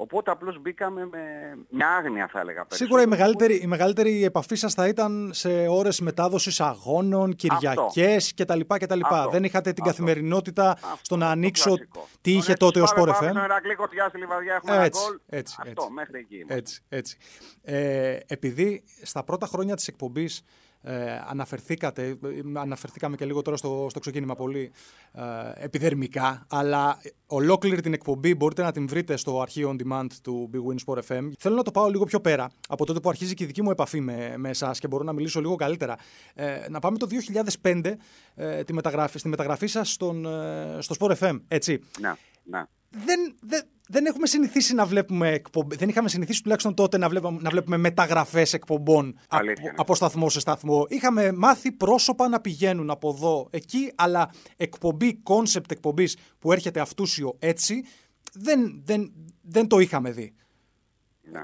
Οπότε 0.00 0.30
απλώς 0.30 0.60
μπήκαμε 0.60 1.06
με 1.06 1.20
μια 1.70 1.88
άγνοια 1.88 2.28
θα 2.28 2.40
έλεγα. 2.40 2.66
Σίγουρα 2.68 3.02
η 3.02 3.06
μεγαλύτερη, 3.06 3.54
η 3.54 3.66
μεγαλύτερη 3.66 4.24
επαφή 4.24 4.54
σας 4.54 4.74
θα 4.74 4.88
ήταν 4.88 5.30
σε 5.32 5.66
ώρες 5.68 6.00
μετάδοσης 6.00 6.60
αγώνων, 6.60 7.34
Κυριακές 7.34 8.34
κτλ. 8.34 8.60
κτλ. 8.66 9.00
Δεν 9.30 9.44
είχατε 9.44 9.72
την 9.72 9.82
αυτό. 9.82 9.82
καθημερινότητα 9.82 10.70
αυτό. 10.70 10.98
στο 11.02 11.16
να 11.16 11.30
ανοίξω 11.30 11.74
τι 12.20 12.32
είχε 12.32 12.52
τότε 12.52 12.80
ο 12.80 12.84
Sport 12.96 13.08
FM. 13.08 13.18
Πάμε 13.18 14.08
στη 14.08 14.18
Λιβαδιά, 14.18 14.54
έχουμε 14.54 14.84
έτσι, 14.84 15.00
ένα 15.02 15.08
γκολ. 15.08 15.18
Έτσι, 15.26 15.56
αυτό, 15.58 15.70
έτσι, 15.70 15.92
μέχρι 15.92 16.18
εκεί. 16.18 16.44
Έτσι, 16.46 16.82
έτσι. 16.88 17.16
Ε, 17.62 18.18
επειδή 18.26 18.84
στα 19.02 19.24
πρώτα 19.24 19.46
χρόνια 19.46 19.74
της 19.76 19.88
εκπομπής 19.88 20.42
ε, 20.82 21.20
αναφερθήκατε, 21.28 22.06
ε, 22.06 22.16
αναφερθήκαμε 22.54 23.16
και 23.16 23.24
λίγο 23.24 23.42
τώρα 23.42 23.56
στο, 23.56 23.86
στο 23.90 24.00
ξεκίνημα 24.00 24.34
πολύ 24.34 24.70
ε, 25.12 25.22
επιδερμικά, 25.64 26.46
αλλά 26.48 26.98
ολόκληρη 27.26 27.80
την 27.80 27.92
εκπομπή 27.92 28.34
μπορείτε 28.34 28.62
να 28.62 28.72
την 28.72 28.88
βρείτε 28.88 29.16
στο 29.16 29.40
αρχείο 29.40 29.76
on 29.76 29.82
demand 29.82 30.06
του 30.22 30.50
Big 30.52 30.56
Win 30.56 30.76
Sport 30.86 30.98
FM. 30.98 31.30
Θέλω 31.38 31.54
να 31.54 31.62
το 31.62 31.70
πάω 31.70 31.88
λίγο 31.88 32.04
πιο 32.04 32.20
πέρα, 32.20 32.50
από 32.68 32.86
τότε 32.86 33.00
που 33.00 33.08
αρχίζει 33.08 33.34
και 33.34 33.44
η 33.44 33.46
δική 33.46 33.62
μου 33.62 33.70
επαφή 33.70 34.00
με, 34.00 34.34
με 34.36 34.48
εσάς 34.48 34.78
και 34.78 34.86
μπορώ 34.86 35.04
να 35.04 35.12
μιλήσω 35.12 35.40
λίγο 35.40 35.54
καλύτερα. 35.54 35.96
Ε, 36.34 36.66
να 36.70 36.78
πάμε 36.78 36.98
το 36.98 37.06
2005, 37.62 37.92
ε, 38.34 38.64
τη 38.64 38.72
μεταγραφή, 38.72 39.18
στη 39.18 39.28
μεταγραφή 39.28 39.66
σας 39.66 39.92
στον, 39.92 40.26
ε, 40.26 40.78
στο 40.80 40.94
Sport 40.98 41.16
FM, 41.18 41.40
έτσι. 41.48 41.80
Να, 42.00 42.18
να. 42.42 42.68
Δεν, 42.90 43.36
δεν, 43.40 43.62
δεν 43.88 44.06
έχουμε 44.06 44.26
συνηθίσει 44.26 44.74
να 44.74 44.86
βλέπουμε 44.86 45.28
εκπομπέ. 45.28 45.76
Δεν 45.76 45.88
είχαμε 45.88 46.08
συνηθίσει 46.08 46.42
τουλάχιστον 46.42 46.74
τότε 46.74 46.98
να 46.98 47.08
βλέπουμε, 47.08 47.38
να 47.40 47.50
βλέπουμε 47.50 47.76
μεταγραφές 47.76 48.52
εκπομπών 48.52 49.18
από, 49.28 49.52
από 49.76 49.94
σταθμό 49.94 50.28
σε 50.28 50.40
σταθμό. 50.40 50.86
Είχαμε 50.88 51.32
μάθει 51.32 51.72
πρόσωπα 51.72 52.28
να 52.28 52.40
πηγαίνουν 52.40 52.90
από 52.90 53.08
εδώ, 53.08 53.48
εκεί, 53.50 53.92
αλλά 53.94 54.30
εκπομπή, 54.56 55.14
concept 55.14 55.70
εκπομπής 55.70 56.18
που 56.38 56.52
έρχεται 56.52 56.80
αυτούσιο 56.80 57.36
έτσι, 57.38 57.84
δεν, 58.32 58.82
δεν, 58.84 59.12
δεν 59.42 59.66
το 59.66 59.78
είχαμε 59.78 60.10
δει. 60.10 60.34
Ναι. 61.22 61.42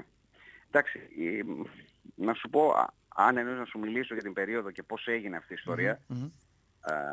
Εντάξει, 0.69 0.99
να 2.15 2.33
σου 2.33 2.49
πω, 2.49 2.73
αν 3.15 3.37
εννοείς 3.37 3.57
να 3.57 3.65
σου 3.65 3.79
μιλήσω 3.79 4.13
για 4.13 4.23
την 4.23 4.33
περίοδο 4.33 4.71
και 4.71 4.83
πώς 4.83 5.07
έγινε 5.07 5.37
αυτή 5.37 5.53
η 5.53 5.55
ιστορία 5.59 6.01
ε, 6.09 6.15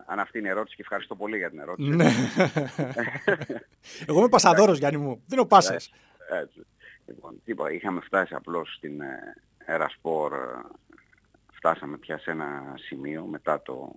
αν 0.06 0.18
αυτή 0.18 0.38
είναι 0.38 0.48
η 0.48 0.50
ερώτηση 0.50 0.76
και 0.76 0.82
ευχαριστώ 0.82 1.14
πολύ 1.14 1.36
για 1.36 1.50
την 1.50 1.58
ερώτηση. 1.58 1.88
Ναι. 1.88 2.10
Εγώ 4.06 4.18
είμαι 4.18 4.28
πασαδόρος 4.28 4.78
Γιάννη 4.78 5.00
μου. 5.00 5.22
Δίνω 5.26 5.44
πάσες. 5.44 5.92
Έτσι. 6.42 6.66
Λοιπόν, 7.06 7.40
είπα, 7.44 7.72
είχαμε 7.72 8.00
φτάσει 8.00 8.34
απλώς 8.34 8.74
στην 8.74 9.00
ΕΡΑ 9.64 9.90
Σπορ, 9.90 10.32
φτάσαμε 11.52 11.96
πια 11.96 12.18
σε 12.18 12.30
ένα 12.30 12.74
σημείο 12.76 13.24
μετά 13.24 13.62
το, 13.62 13.92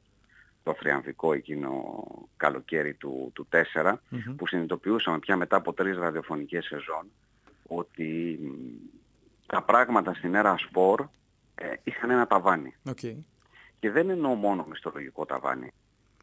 το 0.64 0.74
θριαμβικό 0.74 1.34
εκείνο 1.34 1.94
καλοκαίρι 2.38 2.94
του, 2.94 3.32
του 3.34 3.48
4, 3.84 3.94
που 4.36 4.48
συνειδητοποιούσαμε 4.48 5.20
πια 5.20 5.36
μετά 5.36 5.56
από 5.56 5.74
τρεις 5.74 5.98
ραδιοφωνικές 5.98 6.66
σεζόν 6.66 7.12
ότι 7.68 8.40
τα 9.46 9.62
πράγματα 9.62 10.14
στην 10.14 10.36
Ερασπορ 10.36 11.08
ε, 11.56 11.74
είχαν 11.84 12.10
ένα 12.10 12.28
ταβάνι. 12.28 12.76
Okay. 12.90 13.16
Και 13.86 13.92
δεν 13.92 14.10
εννοώ 14.10 14.34
μόνο 14.34 14.66
μισθολογικό 14.70 15.26
ταβάνι, 15.26 15.72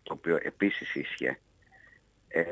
το 0.02 0.12
οποίο 0.12 0.38
επίσης 0.42 0.94
ίσχυε. 0.94 1.38
Ε, 2.28 2.44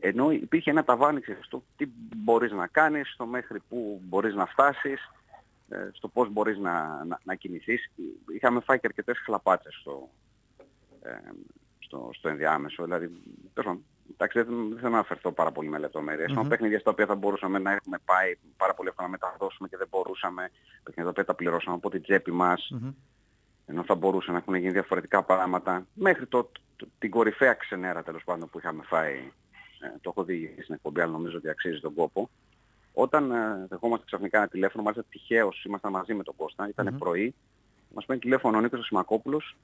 ενώ 0.00 0.30
υπήρχε 0.30 0.70
ένα 0.70 0.84
ταβάνι 0.84 1.20
στο 1.40 1.64
τι 1.76 1.86
μπορείς 2.16 2.52
να 2.52 2.66
κάνεις, 2.66 3.12
στο 3.12 3.26
μέχρι 3.26 3.60
που 3.68 4.00
μπορείς 4.04 4.34
να 4.34 4.46
φτάσεις, 4.46 5.10
ε, 5.68 5.88
στο 5.92 6.08
πώς 6.08 6.28
μπορείς 6.30 6.58
να, 6.58 7.04
να, 7.04 7.20
να 7.24 7.34
κινηθείς. 7.34 7.90
Είχαμε 8.34 8.60
φάει 8.60 8.80
και 8.80 8.86
αρκετές 8.86 9.18
χλαπάτσες 9.18 9.74
στο, 9.74 10.08
ε, 11.02 11.10
στο, 11.78 12.10
στο 12.12 12.28
ενδιάμεσο. 12.28 12.84
Δηλαδή, 12.84 13.10
εντάξει, 14.12 14.42
δεν, 14.42 14.68
δεν 14.68 14.78
θέλω 14.78 14.92
να 14.92 14.98
αφαιρθώ 14.98 15.32
πάρα 15.32 15.52
πολύ 15.52 15.68
με 15.68 15.78
λεπτομέρειες. 15.78 16.34
Mm-hmm. 16.36 16.48
παιχνίδια 16.48 16.78
στα 16.78 16.90
οποία 16.90 17.06
θα 17.06 17.14
μπορούσαμε 17.14 17.58
να 17.58 17.72
έχουμε 17.72 17.98
πάει 18.04 18.36
πάρα 18.56 18.74
πολύ 18.74 18.88
εύκολα 18.88 19.08
να 19.08 19.12
μεταδώσουμε 19.12 19.68
και 19.68 19.76
δεν 19.76 19.86
μπορούσαμε. 19.90 20.50
Παιχνίδια 20.82 21.04
τα 21.04 21.10
οποία 21.10 21.24
τα 21.24 21.34
πληρώσαμε 21.34 21.76
από 21.76 21.90
την 21.90 22.02
τσέπη 22.02 22.32
μας 22.32 22.70
ενώ 23.70 23.84
θα 23.84 23.94
μπορούσαν 23.94 24.32
να 24.32 24.38
έχουν 24.38 24.54
γίνει 24.54 24.72
διαφορετικά 24.72 25.22
πράγματα, 25.22 25.86
μέχρι 25.94 26.26
το, 26.26 26.50
την 26.98 27.10
κορυφαία 27.10 27.52
ξενέρα 27.52 28.02
τέλος 28.02 28.24
πάντων 28.24 28.48
που 28.50 28.58
είχαμε 28.58 28.82
φάει, 28.82 29.32
ε, 29.80 29.88
το 30.00 30.10
έχω 30.10 30.24
δει 30.24 30.56
στην 30.62 30.74
εκπομπή, 30.74 31.00
αλλά 31.00 31.12
νομίζω 31.12 31.36
ότι 31.36 31.48
αξίζει 31.48 31.80
τον 31.80 31.94
κόπο. 31.94 32.30
Όταν 32.92 33.30
ε, 33.30 33.66
δεχόμαστε 33.68 34.04
ξαφνικά 34.06 34.38
ένα 34.38 34.48
τηλέφωνο, 34.48 34.82
μάλιστα 34.82 35.04
τυχαίως 35.10 35.64
ήμασταν 35.64 35.92
μαζί 35.92 36.14
με 36.14 36.22
τον 36.22 36.36
Κώστα, 36.36 36.68
ήταν 36.68 36.96
πρωί, 36.98 37.34
μας 37.94 38.04
παίρνει 38.04 38.22
τηλέφωνο 38.22 38.56
ο 38.56 38.60
Νίκος 38.60 38.86
Σιμακόπουλος 38.86 39.56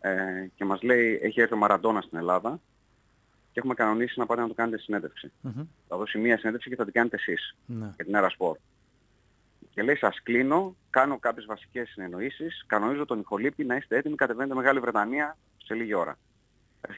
ε, 0.00 0.46
και 0.54 0.64
μας 0.64 0.82
λέει 0.82 1.18
έχει 1.22 1.40
έρθει 1.40 1.54
ο 1.54 1.56
Μαραντόνα 1.56 2.00
στην 2.00 2.18
Ελλάδα 2.18 2.60
και 3.52 3.58
έχουμε 3.58 3.74
κανονίσει 3.74 4.18
να 4.18 4.26
πάτε 4.26 4.40
να 4.40 4.48
το 4.48 4.54
κάνετε 4.54 4.78
συνέντευξη. 4.78 5.32
Θα 5.88 5.96
δώσει 5.96 6.18
μία 6.18 6.38
συνέντευξη 6.38 6.68
και 6.68 6.76
θα 6.76 6.84
την 6.84 6.92
κάνετε 6.92 7.16
εσείς 7.16 7.56
mm-hmm. 7.68 7.92
για 7.94 8.04
την 8.04 8.14
Αέρα 8.14 8.28
Σπορ 8.28 8.56
και 9.78 9.84
λέει 9.84 9.96
σας 9.96 10.22
κλείνω, 10.22 10.76
κάνω 10.90 11.18
κάποιες 11.18 11.46
βασικές 11.46 11.88
συνεννοήσεις, 11.88 12.64
κανονίζω 12.66 13.04
τον 13.04 13.20
Ιχολήπη 13.20 13.64
να 13.64 13.76
είστε 13.76 13.96
έτοιμοι, 13.96 14.14
κατεβαίνετε 14.14 14.54
Μεγάλη 14.54 14.80
Βρετανία 14.80 15.36
σε 15.64 15.74
λίγη 15.74 15.94
ώρα. 15.94 16.18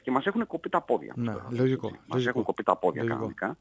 Και 0.01 0.11
μας 0.11 0.25
έχουν 0.25 0.47
κοπεί 0.47 0.69
τα 0.69 0.81
πόδια. 0.81 1.13
Ναι, 1.15 1.33
λογικό. 1.49 1.89
Μας 1.89 2.01
λογικό. 2.07 2.29
έχουν 2.29 2.43
κοπεί 2.43 2.63
τα 2.63 2.75
πόδια 2.75 3.01
λογικό. 3.01 3.17
κανονικά. 3.17 3.57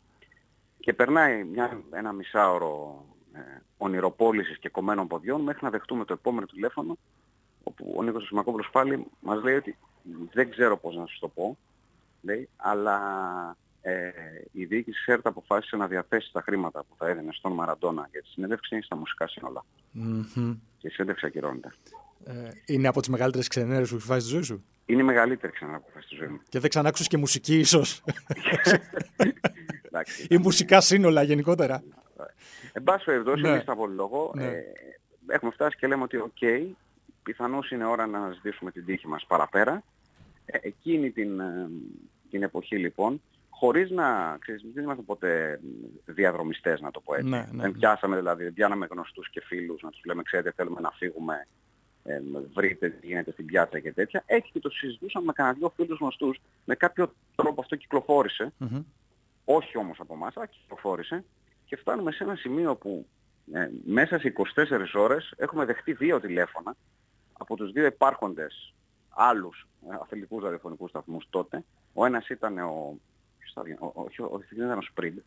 Και 0.81 0.93
περνάει 0.93 1.45
μια, 1.45 1.83
ένα 1.91 2.13
μισάωρο 2.13 3.05
ε, 3.33 3.39
ονειροπόλησης 3.79 4.59
και 4.59 4.69
κομμένων 4.69 5.07
ποδιών 5.07 5.41
μέχρι 5.41 5.65
να 5.65 5.71
δεχτούμε 5.71 6.05
το 6.05 6.13
επόμενο 6.13 6.47
τηλέφωνο 6.47 6.99
όπου 7.63 7.95
ο 7.97 8.03
Νίκος 8.03 8.27
Σιμακόπουλος 8.27 8.71
πάλι 8.73 9.07
μας 9.21 9.43
λέει 9.43 9.55
ότι 9.55 9.77
δεν 10.33 10.51
ξέρω 10.51 10.77
πώς 10.77 10.97
να 10.97 11.07
σας 11.07 11.19
το 11.19 11.29
πω, 11.29 11.59
λέει, 12.23 12.49
αλλά 12.57 13.01
ε, 13.83 14.11
η 14.53 14.65
διοίκηση 14.65 15.03
ΣΕΡΤ 15.03 15.27
αποφάσισε 15.27 15.77
να 15.77 15.87
διαθέσει 15.87 16.33
τα 16.33 16.41
χρήματα 16.41 16.81
που 16.81 16.95
θα 16.99 17.09
έδινε 17.09 17.33
στον 17.33 17.53
Μαραντόνα 17.53 18.09
για 18.11 18.23
τη 18.23 18.29
συνέντευξη 18.29 18.81
στα 18.83 18.97
μουσικά 18.97 19.29
σύνολα. 19.29 19.65
Mm-hmm. 19.95 20.57
Και 20.79 20.87
η 20.87 20.91
συνέντευξη 20.91 21.27
ακυρώνεται. 21.27 21.73
Ε, 22.25 22.49
είναι 22.67 22.89
από 22.89 23.01
τις 23.01 23.09
μεγαλύτερες 23.09 23.49
ξενέρες 23.49 23.89
που 23.91 23.97
έχει 23.97 24.05
φάει 24.05 24.21
στη 24.21 24.29
ζωή 24.29 24.43
σου; 24.43 24.65
Είναι 24.87 25.01
η 25.01 25.05
μεγαλύτερη 25.05 25.53
ξενέρα 25.53 25.79
που 25.79 25.85
έχει 25.87 25.93
φάει 25.93 26.03
στη 26.03 26.15
ζωή 26.15 26.29
μου. 26.29 26.41
Και 26.49 26.59
δεν 26.59 26.71
ξανά 26.71 26.91
και 26.91 27.17
μουσική 27.17 27.59
ίσως; 27.59 28.03
Ή 30.29 30.39
μουσικά 30.39 30.81
σύνολα 30.81 31.23
γενικότερα; 31.23 31.83
Εν 32.73 32.83
πάση 32.83 33.05
περιπτώσει, 33.05 33.43
ναι. 33.43 33.49
εμείς 33.49 33.65
θα 33.65 33.75
λόγο, 33.95 34.33
ναι. 34.35 34.45
ε, 34.45 34.63
έχουμε 35.27 35.51
φτάσει 35.51 35.77
και 35.77 35.87
λέμε 35.87 36.03
ότι 36.03 36.17
ok, 36.17 36.33
okay, 36.41 36.67
πιθανώς 37.23 37.71
είναι 37.71 37.85
ώρα 37.85 38.07
να 38.07 38.19
αναζητήσουμε 38.19 38.71
την 38.71 38.85
τύχη 38.85 39.07
μας 39.07 39.25
παραπέρα. 39.27 39.83
Ε, 40.45 40.59
εκείνη 40.63 41.11
την, 41.11 41.41
ε, 41.41 41.69
την 42.31 42.43
εποχή 42.43 42.77
λοιπόν 42.77 43.21
χωρίς 43.61 43.91
να, 43.91 44.37
ξέρεις, 44.41 44.63
δεν 44.75 44.85
είμαστε 44.85 45.03
ποτέ 45.03 45.61
διαδρομιστές 46.05 46.81
να 46.81 46.91
το 46.91 47.01
πω 47.01 47.15
έτσι. 47.15 47.29
Ναι, 47.29 47.39
ναι, 47.39 47.45
δεν 47.63 47.71
ναι. 47.71 47.79
πιάσαμε 47.79 48.17
δηλαδή, 48.17 48.45
δεν 48.45 48.53
πιάναμε 48.53 48.87
γνωστούς 48.91 49.31
και 49.31 49.41
φίλους 49.41 49.83
να 49.83 49.91
τους 49.91 50.05
λέμε 50.05 50.23
ξέρετε 50.23 50.53
θέλουμε 50.57 50.81
να 50.81 50.91
φύγουμε, 50.91 51.47
ε, 52.05 52.21
βρείτε 52.55 52.89
τι 52.89 53.07
γίνεται 53.07 53.33
στην 53.33 53.47
πιάτσα 53.47 53.79
και 53.79 53.93
τέτοια. 53.93 54.23
Έτσι 54.27 54.51
και 54.53 54.61
το 54.61 54.71
συζητούσαμε 54.71 55.25
με 55.27 55.33
κανένα 55.33 55.55
δυο 55.55 55.73
φίλους 55.77 55.99
γνωστούς. 55.99 56.41
Με 56.65 56.75
κάποιο 56.75 57.13
τρόπο 57.35 57.61
αυτό 57.61 57.77
κυκλοφόρησε, 57.77 58.53
mm-hmm. 58.61 58.85
όχι 59.45 59.79
όμως 59.79 60.01
από 60.01 60.15
εμάς, 60.15 60.37
αλλά 60.37 60.47
κυκλοφόρησε 60.47 61.25
και 61.65 61.77
φτάνουμε 61.77 62.13
σε 62.13 62.25
ένα 62.25 62.35
σημείο 62.35 62.77
που 62.77 63.07
ε, 63.53 63.69
μέσα 63.85 64.19
σε 64.19 64.33
24 64.55 65.01
ώρες 65.01 65.35
έχουμε 65.37 65.65
δεχτεί 65.65 65.93
δύο 65.93 66.21
τηλέφωνα 66.21 66.77
από 67.33 67.57
τους 67.57 67.73
δύο 67.73 67.87
υπάρχοντες 67.87 68.75
άλλους 69.09 69.67
ε, 69.91 69.97
αθλητικούς 70.03 70.43
ραδιοφωνικούς 70.43 70.91
σταθμούς 70.91 71.27
τότε. 71.31 71.65
Ο 71.93 72.05
ένας 72.05 72.29
ήταν 72.29 72.59
ο 72.59 72.99
όχι, 73.93 74.23
ο 74.23 74.43
δεν 74.51 74.67
ήταν 74.67 74.79
ο 74.79 74.83
Σπριντ. 74.83 75.19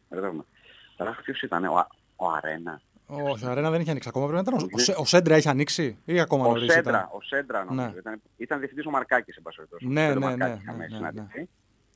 Τώρα 0.98 1.18
ποιος 1.24 1.42
ήταν, 1.42 1.66
ο, 1.66 1.88
ο 2.16 2.30
Αρένα. 2.30 2.82
Όχι, 3.06 3.46
ο 3.46 3.50
Αρένα 3.50 3.70
δεν 3.70 3.82
είχε 3.82 3.90
ανοίξει 3.90 4.10
ακόμα. 4.10 4.28
Πρέπει 4.28 4.44
να 4.46 4.58
ήταν 4.58 4.70
ο, 4.96 5.02
ο 5.02 5.06
Σέντρα 5.06 5.38
είχε 5.38 5.50
ανοίξει 5.50 5.98
ή 6.06 6.20
ακόμα 6.20 6.44
νωρίς 6.44 6.70
ο 6.70 6.72
Σέντρα, 6.72 7.10
Ο 7.14 7.22
Σέντρα 7.22 7.64
νομίζω. 7.64 7.88
Ναι. 7.88 8.00
Ήταν, 8.00 8.22
ήταν 8.38 8.58
διευθυντής 8.58 8.86
ο 8.86 8.90
Μαρκάκης, 8.90 9.36
εν 9.36 9.44
πάση 9.44 9.62
Ναι, 9.80 10.14
ναι, 10.14 10.14
ναι, 10.14 10.36
ναι, 10.36 10.58
ναι, 11.00 11.12
ναι. 11.12 11.46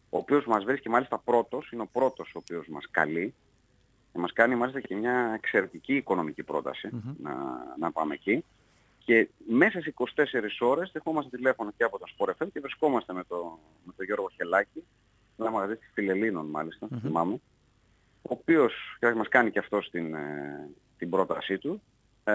Ο 0.10 0.18
οποίος 0.18 0.46
μας 0.46 0.64
βρίσκει 0.64 0.90
μάλιστα 0.90 1.18
πρώτος, 1.18 1.72
είναι 1.72 1.82
ο 1.82 1.90
πρώτος 1.92 2.32
ο 2.36 2.38
οποίος 2.38 2.68
μας 2.68 2.88
καλεί 2.92 3.34
και 4.14 4.20
μας 4.20 4.34
κάνει 4.34 4.56
μάλιστα 4.56 4.80
και 4.82 4.96
μια 4.96 5.32
εξαιρετική 5.36 5.96
οικονομική 5.96 6.44
πρόταση 6.44 6.90
mm-hmm. 6.94 7.16
να, 7.22 7.34
να 7.80 7.92
πάμε 7.92 8.14
εκεί. 8.14 8.44
Και 9.06 9.30
μέσα 9.48 9.82
σε 9.82 9.94
24 9.98 10.04
ώρες 10.60 10.92
δεχόμαστε 10.94 11.38
τηλέφωνο 11.38 11.72
και 11.78 11.84
από 11.84 12.00
το 12.00 12.06
Sport 12.18 12.30
FM 12.30 12.48
και 12.54 12.60
βρισκόμαστε 12.60 13.14
με, 13.14 13.24
το, 13.24 13.60
με 13.84 13.94
τον 13.96 14.06
Γιώργο 14.06 14.30
Χελάκη, 14.36 14.84
ένα 15.38 15.52
μαγαζί 15.52 15.76
της 15.76 15.90
Φιλελλήνων 15.94 16.46
μάλιστα, 16.46 16.88
mm-hmm. 16.88 17.00
θυμάμαι, 17.02 17.34
ο 18.22 18.30
οποίος 18.30 18.98
μας 19.16 19.28
κάνει 19.28 19.52
και 19.52 19.60
αυτό 19.60 19.80
την, 19.92 20.14
ε, 20.14 20.70
την 20.98 21.10
πρότασή 21.10 21.58
του, 21.58 21.82
ε, 22.24 22.34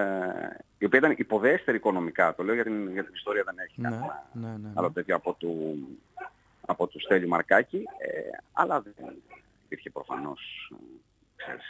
η 0.78 0.84
οποία 0.84 0.98
ήταν 0.98 1.14
υποδέστερη 1.18 1.76
οικονομικά, 1.76 2.34
το 2.34 2.42
λέω 2.42 2.54
για 2.54 2.64
την, 2.64 2.92
για 2.92 3.04
την 3.04 3.14
ιστορία 3.14 3.42
δεν 3.44 3.54
έχει 3.58 3.80
ναι, 3.80 3.88
κανένα 3.88 4.28
ναι, 4.32 4.48
ναι, 4.48 4.56
ναι, 4.56 4.72
άλλο 4.74 4.90
τέτοιο 4.90 5.16
από 5.16 5.32
του, 5.32 5.78
από 6.60 6.86
του 6.86 7.00
Στέλιου 7.00 7.28
Μαρκάκη, 7.28 7.76
ε, 7.76 8.38
αλλά 8.52 8.80
δεν 8.80 8.94
υπήρχε 9.64 9.90
προφανώς 9.90 10.70
ξέρεις, 10.70 11.11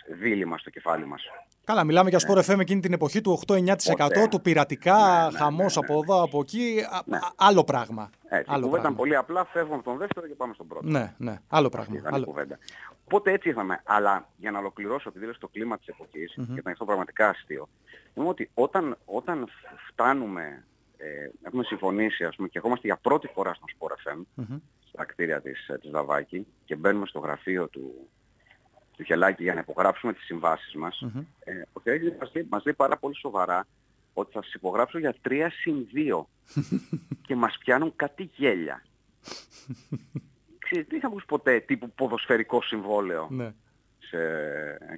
δίλημα 0.09 0.59
στο 0.59 0.71
κεφάλι 0.71 1.07
μας. 1.07 1.23
Καλά, 1.65 1.85
μιλάμε 1.85 2.11
για 2.11 2.21
Sport 2.29 2.43
FM 2.45 2.59
εκείνη 2.61 2.81
την 2.81 2.93
εποχή 2.93 3.21
του 3.21 3.41
8-9% 3.47 4.29
του 4.31 4.41
πειρατικά, 4.41 4.97
ναι, 4.97 5.31
ναι, 5.31 5.39
χαμός 5.39 5.77
από 5.77 6.01
εδώ, 6.03 6.23
από 6.23 6.41
εκεί, 6.41 6.85
άλλο 7.37 7.65
πράγμα. 7.65 8.11
Έτσι, 8.29 8.51
άλλο 8.55 8.77
ήταν 8.77 8.97
πολύ 8.97 9.17
απλά, 9.17 9.45
φεύγουμε 9.45 9.75
από 9.75 9.85
τον 9.85 9.97
δεύτερο 9.99 10.27
και 10.27 10.35
πάμε 10.35 10.55
στον 10.55 10.67
πρώτο. 10.67 10.89
Ναι, 10.89 11.15
ναι, 11.17 11.39
άλλο 11.49 11.69
πράγμα. 11.69 12.01
Άλλο. 12.05 12.35
Οπότε 13.05 13.33
έτσι 13.33 13.49
είχαμε. 13.49 13.83
Αλλά 13.85 14.29
για 14.37 14.51
να 14.51 14.59
ολοκληρώσω, 14.59 15.09
επειδή 15.09 15.25
είναι 15.25 15.35
στο 15.35 15.49
κλίμα 15.49 15.79
της 15.79 15.87
εποχής, 15.87 16.35
mm-hmm. 16.39 16.47
και 16.47 16.59
ήταν 16.59 16.73
αυτό 16.73 16.85
πραγματικά 16.85 17.29
αστείο, 17.29 17.69
είναι 18.15 18.29
ότι 18.29 18.51
όταν, 18.55 18.97
όταν 19.05 19.49
φτάνουμε, 19.89 20.65
ε, 20.97 21.07
έχουμε 21.43 21.65
συμφωνήσει, 21.65 22.25
ας 22.25 22.37
πούμε, 22.37 22.49
και 22.49 22.59
ερχόμαστε 22.59 22.87
για 22.87 22.97
πρώτη 22.97 23.29
φορά 23.35 23.55
στον 23.55 23.69
Sport 23.79 24.11
FM, 24.11 24.43
mm-hmm. 24.43 24.61
στα 24.89 25.05
κτίρια 25.05 25.41
της, 25.41 25.71
της 25.81 25.91
Δαβάκη, 25.91 26.47
και 26.65 26.77
μπαίνουμε 26.77 27.07
στο 27.07 27.19
γραφείο 27.19 27.69
του, 27.69 28.09
του 28.97 29.03
Χελάκη 29.03 29.43
για 29.43 29.55
να 29.55 29.61
υπογράψουμε 29.61 30.13
τις 30.13 30.25
συμβάσεις 30.25 30.75
μας, 30.75 31.05
mm-hmm. 31.05 31.25
ε, 31.45 31.53
ο 31.73 31.81
Χελάκης 31.81 32.13
μας 32.21 32.31
λέει, 32.35 32.47
μας 32.51 32.65
λέει 32.65 32.75
πάρα 32.75 32.97
πολύ 32.97 33.17
σοβαρά 33.17 33.67
ότι 34.15 34.33
θα 34.33 34.43
σας 34.43 34.55
υπογράψω 34.55 34.99
για 34.99 35.15
3 35.29 35.47
συν 35.61 35.87
2 35.95 36.25
και 37.27 37.37
μας 37.37 37.57
πιάνουν 37.59 37.93
κάτι 37.97 38.31
γέλια. 38.35 38.83
Ξέρετε, 40.59 40.87
δεν 40.89 40.99
είχα 40.99 41.07
ακούσει 41.07 41.27
ποτέ 41.27 41.61
τύπου 41.61 41.91
ποδοσφαιρικό 41.91 42.63
συμβόλαιο 42.63 43.29
ναι. 43.31 43.55
σε, 43.99 44.19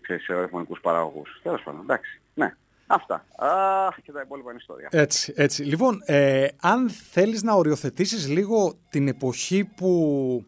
ξέρεις, 0.00 0.24
σε 0.24 0.48
παραγωγούς. 0.80 1.40
Τέλος 1.42 1.62
πάντων, 1.62 1.80
εντάξει, 1.80 2.20
ναι. 2.34 2.56
Αυτά. 2.86 3.26
Αχ, 3.36 4.00
και 4.02 4.12
τα 4.12 4.20
υπόλοιπα 4.24 4.50
είναι 4.50 4.58
ιστορία. 4.60 4.88
Έτσι, 4.90 5.32
έτσι. 5.36 5.62
Λοιπόν, 5.62 6.02
ε, 6.04 6.46
αν 6.60 6.90
θέλεις 6.90 7.42
να 7.42 7.52
οριοθετήσεις 7.52 8.28
λίγο 8.28 8.78
την 8.90 9.08
εποχή 9.08 9.64
που 9.64 10.44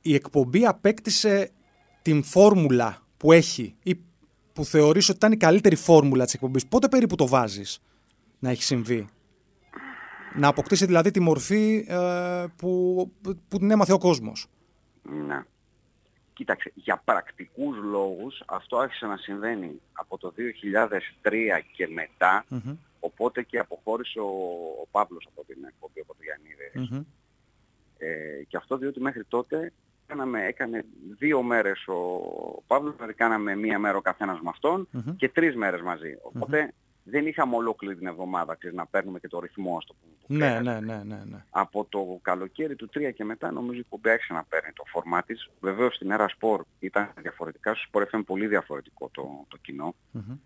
η 0.00 0.14
εκπομπή 0.14 0.66
απέκτησε 0.66 1.50
την 2.02 2.22
φόρμουλα 2.22 3.02
που 3.16 3.32
έχει 3.32 3.76
ή 3.82 4.00
που 4.52 4.64
θεωρείς 4.64 5.08
ότι 5.08 5.16
ήταν 5.16 5.32
η 5.32 5.36
καλύτερη 5.36 5.76
φόρμουλα 5.76 6.24
της 6.24 6.34
εκπομπής, 6.34 6.66
πότε 6.66 6.88
περίπου 6.88 7.14
το 7.14 7.26
βάζεις 7.26 7.82
να 8.38 8.50
έχει 8.50 8.62
συμβεί; 8.62 9.08
Να 10.34 10.48
αποκτήσει 10.48 10.86
δηλαδή 10.86 11.10
τη 11.10 11.20
μορφή 11.20 11.86
ε, 11.88 12.44
που, 12.56 13.12
που 13.48 13.58
την 13.58 13.70
έμαθε 13.70 13.92
ο 13.92 13.98
κόσμος. 13.98 14.46
Ναι. 15.02 15.44
Κοίταξε, 16.32 16.72
για 16.74 17.02
πρακτικούς 17.04 17.76
λόγους 17.76 18.42
αυτό 18.46 18.78
άρχισε 18.78 19.06
να 19.06 19.16
συμβαίνει 19.16 19.80
από 19.92 20.18
το 20.18 20.32
2003 21.22 21.32
και 21.72 21.88
μετά, 21.88 22.44
οπότε 23.00 23.42
και 23.42 23.58
αποχώρησε 23.58 24.18
ο, 24.20 24.32
ο 24.82 24.86
Παύλος 24.90 25.28
από 25.32 25.44
την 25.46 25.64
εκπομπή, 25.68 26.00
από 26.00 26.14
το 26.14 26.22
γιαννιδη 26.22 27.06
Ε, 27.98 28.44
και 28.48 28.56
αυτό 28.56 28.76
διότι 28.76 29.00
μέχρι 29.00 29.24
τότε 29.24 29.72
κάναμε, 30.10 30.46
έκανε 30.46 30.84
δύο 31.18 31.42
μέρες 31.42 31.86
ο 31.86 32.62
Παύλος, 32.66 32.94
δηλαδή 32.94 33.14
κάναμε 33.14 33.56
μία 33.56 33.78
μέρα 33.78 33.96
ο 33.96 34.00
καθένας 34.00 34.40
με 34.40 34.48
αυτον 34.48 34.88
και 35.16 35.28
τρεις 35.28 35.56
μέρες 35.56 35.80
μαζί. 35.80 36.16
Οπότε 36.22 36.72
δεν 37.04 37.26
είχαμε 37.26 37.56
ολόκληρη 37.56 37.96
την 37.96 38.06
εβδομάδα 38.06 38.54
ξέρεις, 38.54 38.76
να 38.76 38.86
παίρνουμε 38.86 39.18
και 39.18 39.28
το 39.28 39.40
ρυθμό 39.40 39.80
στο 39.80 39.94
που 39.94 40.08
ναι, 40.26 40.60
ναι, 40.60 40.80
ναι, 40.80 41.02
ναι, 41.04 41.22
ναι. 41.30 41.44
Από 41.50 41.86
το 41.88 42.18
καλοκαίρι 42.22 42.76
του 42.76 42.88
3 42.94 43.10
και 43.14 43.24
μετά 43.24 43.50
νομίζω 43.50 43.76
η 43.76 43.80
εκπομπή 43.80 44.10
άρχισε 44.10 44.32
να 44.32 44.44
παίρνει 44.44 44.72
το 44.72 44.82
φορμά 44.86 45.22
της. 45.22 45.50
Βεβαίως 45.60 45.94
στην 45.94 46.10
Έρα 46.10 46.28
Σπορ 46.28 46.64
ήταν 46.78 47.10
διαφορετικά, 47.16 47.74
στο 47.74 47.88
Sport 47.92 48.16
FM 48.16 48.22
πολύ 48.26 48.46
διαφορετικό 48.46 49.08
το, 49.12 49.44
το 49.48 49.56
κοινο 49.56 49.94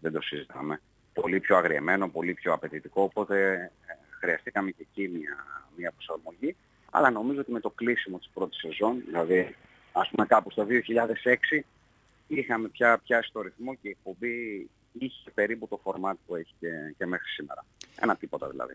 δεν 0.00 0.12
το 0.12 0.20
συζητάμε. 0.20 0.80
Πολύ 1.12 1.40
πιο 1.40 1.56
αγριεμένο, 1.56 2.08
πολύ 2.08 2.34
πιο 2.34 2.52
απαιτητικό, 2.52 3.02
οπότε 3.02 3.52
ε, 3.52 3.94
χρειαστήκαμε 4.20 4.70
και 4.70 4.86
εκεί 4.90 5.08
μια, 5.08 5.36
μια 5.76 5.92
προσαρμογή. 5.92 6.56
Αλλά 6.96 7.10
νομίζω 7.10 7.40
ότι 7.40 7.52
με 7.52 7.60
το 7.60 7.70
κλείσιμο 7.70 8.18
της 8.18 8.30
πρώτης 8.34 8.58
σεζόν, 8.60 9.02
δηλαδή 9.06 9.56
ας 9.92 10.08
πούμε 10.08 10.26
κάπου 10.26 10.50
στο 10.50 10.66
2006, 11.52 11.60
είχαμε 12.26 12.68
πια 12.68 13.00
πιάσει 13.04 13.30
το 13.32 13.40
ρυθμό 13.40 13.74
και 13.74 13.88
η 13.88 13.90
εκπομπή 13.90 14.68
είχε 14.92 15.30
περίπου 15.34 15.68
το 15.68 15.80
φορμάτ 15.82 16.16
που 16.26 16.34
έχει 16.34 16.54
και, 16.60 16.68
και 16.98 17.06
μέχρι 17.06 17.28
σήμερα. 17.28 17.64
Ένα 18.00 18.16
τίποτα 18.16 18.48
δηλαδή. 18.48 18.74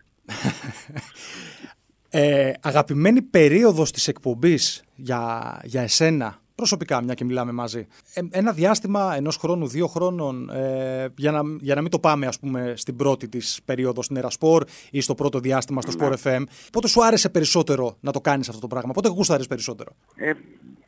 ε, 2.20 2.52
αγαπημένη 2.62 3.22
περίοδος 3.22 3.92
της 3.92 4.08
εκπομπής 4.08 4.84
για, 4.94 5.60
για 5.64 5.82
εσένα, 5.82 6.40
προσωπικά 6.60 7.02
μια 7.02 7.14
και 7.14 7.24
μιλάμε 7.24 7.52
μαζί, 7.52 7.86
ε, 8.14 8.20
ένα 8.30 8.52
διάστημα 8.52 9.14
ενός 9.16 9.36
χρόνου, 9.36 9.68
δύο 9.68 9.86
χρόνων, 9.86 10.50
ε, 10.50 11.08
για, 11.16 11.30
να, 11.30 11.40
για 11.60 11.74
να 11.74 11.80
μην 11.80 11.90
το 11.90 11.98
πάμε 11.98 12.26
ας 12.26 12.38
πούμε 12.38 12.72
στην 12.76 12.96
πρώτη 12.96 13.28
της 13.28 13.60
περίοδος 13.64 14.04
στην 14.04 14.16
Ερασπορ 14.16 14.64
ή 14.90 15.00
στο 15.00 15.14
πρώτο 15.14 15.38
διάστημα 15.40 15.80
στο 15.80 15.92
Sport 15.98 16.14
FM, 16.22 16.42
πότε 16.72 16.88
σου 16.88 17.04
άρεσε 17.04 17.28
περισσότερο 17.28 17.96
να 18.00 18.12
το 18.12 18.20
κάνεις 18.20 18.48
αυτό 18.48 18.60
το 18.60 18.66
πράγμα, 18.66 18.92
πότε 18.92 19.08
γούσταρες 19.08 19.46
περισσότερο; 19.46 19.96
Ε, 20.14 20.32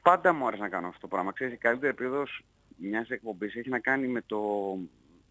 πάντα 0.02 0.32
μου 0.32 0.46
άρεσε 0.46 0.62
να 0.62 0.68
κάνω 0.68 0.86
αυτό 0.86 1.00
το 1.00 1.06
πράγμα. 1.08 1.32
Ξέρεις, 1.32 1.54
η 1.54 1.56
καλύτερη 1.56 1.94
περίοδος 1.94 2.44
μιας 2.76 3.08
εκπομπής 3.08 3.54
έχει 3.54 3.68
να 3.68 3.78
κάνει 3.78 4.06
με 4.06 4.22
το, 4.26 4.38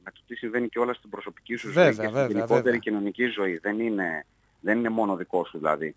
με 0.04 0.12
το 0.12 0.22
τι 0.28 0.36
συμβαίνει 0.36 0.70
και 0.70 0.80
όλα 0.80 0.94
στην 0.94 1.10
προσωπική 1.10 1.56
σου 1.56 1.72
ζωή 1.72 1.86
και 1.86 1.92
στην 1.94 2.28
γενικότερη 2.28 2.80
κοινωνική 2.80 3.26
ζωή. 3.26 3.58
Δεν 3.58 3.80
είναι, 3.80 4.26
δεν 4.60 4.78
είναι 4.78 4.90
μόνο 4.90 5.16
δικό 5.16 5.46
σου 5.46 5.58
δηλαδή. 5.58 5.96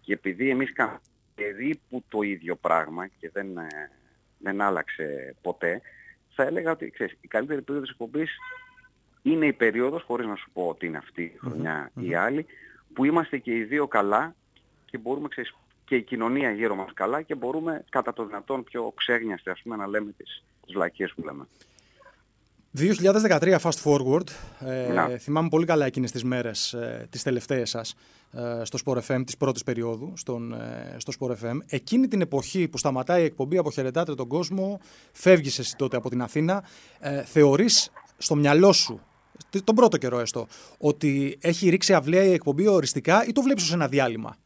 Και 0.00 0.12
επειδή 0.12 0.50
εμείς 0.50 0.72
κάνουμε 0.72 1.00
περίπου 1.34 2.04
το 2.08 2.22
ίδιο 2.22 2.56
πράγμα 2.56 3.06
και 3.06 3.30
δεν, 3.32 3.56
ε, 3.56 3.90
δεν 4.38 4.60
άλλαξε 4.60 5.34
ποτέ, 5.42 5.80
θα 6.34 6.42
έλεγα 6.42 6.70
ότι 6.70 6.90
ξέρεις, 6.90 7.16
η 7.20 7.28
καλύτερη 7.28 7.62
περίοδος 7.62 7.88
της 7.88 7.98
εκπομπής 8.00 8.36
είναι 9.22 9.46
η 9.46 9.52
περίοδος, 9.52 10.02
χωρίς 10.02 10.26
να 10.26 10.36
σου 10.36 10.50
πω 10.52 10.68
ότι 10.68 10.86
είναι 10.86 10.98
αυτή 10.98 11.22
η 11.22 11.38
χρονια 11.38 11.90
ή 12.00 12.08
η 12.08 12.14
άλλη, 12.14 12.46
που 12.92 13.04
είμαστε 13.04 13.38
και 13.38 13.56
οι 13.56 13.64
δύο 13.64 13.88
καλά 13.88 14.34
και 14.84 14.98
μπορούμε 14.98 15.28
ξέρεις, 15.28 15.54
και 15.84 15.96
η 15.96 16.02
κοινωνία 16.02 16.50
γύρω 16.50 16.74
μας 16.74 16.92
καλά 16.94 17.22
και 17.22 17.34
μπορούμε 17.34 17.84
κατά 17.90 18.12
το 18.12 18.26
δυνατόν 18.26 18.64
πιο 18.64 18.92
ξέγνιαστε 18.96 19.50
ας 19.50 19.62
πούμε 19.62 19.76
να 19.76 19.86
λέμε 19.86 20.12
τις, 20.12 20.44
τις 20.64 20.74
βλακίες 20.74 21.12
που 21.14 21.24
λέμε. 21.24 21.46
2013 22.76 23.58
fast 23.58 23.82
forward. 23.84 24.28
Ε, 24.60 25.18
θυμάμαι 25.18 25.48
πολύ 25.48 25.66
καλά 25.66 25.86
εκείνες 25.86 26.10
τις 26.10 26.24
μέρες, 26.24 26.72
ε, 26.72 27.06
τις 27.10 27.22
τελευταίες 27.22 27.70
σας, 27.70 27.94
ε, 28.32 28.64
στο 28.64 28.78
Sport 28.84 28.98
FM, 29.08 29.22
της 29.26 29.36
πρώτης 29.36 29.62
περίοδου, 29.62 30.12
στον, 30.16 30.52
ε, 30.52 30.96
στο 30.98 31.12
Sport 31.18 31.30
FM. 31.30 31.58
Εκείνη 31.66 32.08
την 32.08 32.20
εποχή 32.20 32.68
που 32.68 32.78
σταματάει 32.78 33.22
η 33.22 33.24
εκπομπή 33.24 33.58
«Αποχαιρετάτε 33.58 34.14
τον 34.14 34.28
κόσμο», 34.28 34.80
φεύγεις 35.12 35.58
εσύ 35.58 35.76
τότε 35.76 35.96
από 35.96 36.08
την 36.08 36.22
Αθήνα, 36.22 36.64
ε, 36.98 37.22
θεωρείς 37.22 37.90
στο 38.18 38.34
μυαλό 38.34 38.72
σου, 38.72 39.00
τον 39.64 39.74
πρώτο 39.74 39.96
καιρό 39.96 40.18
έστω, 40.18 40.46
ότι 40.78 41.38
έχει 41.40 41.68
ρίξει 41.68 41.94
αυλαία 41.94 42.24
η 42.24 42.32
εκπομπή 42.32 42.66
οριστικά 42.66 43.24
ή 43.26 43.32
το 43.32 43.42
βλέπεις 43.42 43.62
ως 43.62 43.72
ένα 43.72 43.88
διάλειμμα; 43.88 44.36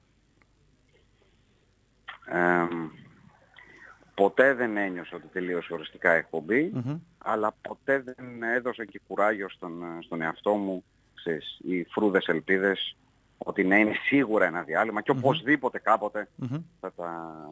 Ποτέ 4.19 4.55
δεν 4.55 4.77
ένιωσα 4.77 5.17
ότι 5.17 5.27
τελείωσε 5.33 5.73
οριστικά 5.73 6.15
η 6.15 6.19
εκπομπη 6.19 6.73
αλλά 7.19 7.55
ποτέ 7.63 7.99
δεν 7.99 8.43
έδωσα 8.43 8.85
και 8.85 9.01
κουράγιο 9.07 9.49
στον, 9.49 9.83
στον 10.03 10.23
εαυτό 10.23 10.55
μου 10.55 10.85
ξέρεις, 11.15 11.59
οι 11.63 11.85
φρούδες 11.85 12.27
ελπίδες 12.27 12.97
ότι 13.38 13.64
να 13.64 13.77
είναι 13.77 13.92
σίγουρα 14.05 14.46
ένα 14.46 14.62
διάλειμμα 14.62 15.03
και 15.03 15.11
οπωσδήποτε 15.11 15.79
κάποτε 15.79 16.29
θα, 16.81 16.92
τα, 16.96 17.11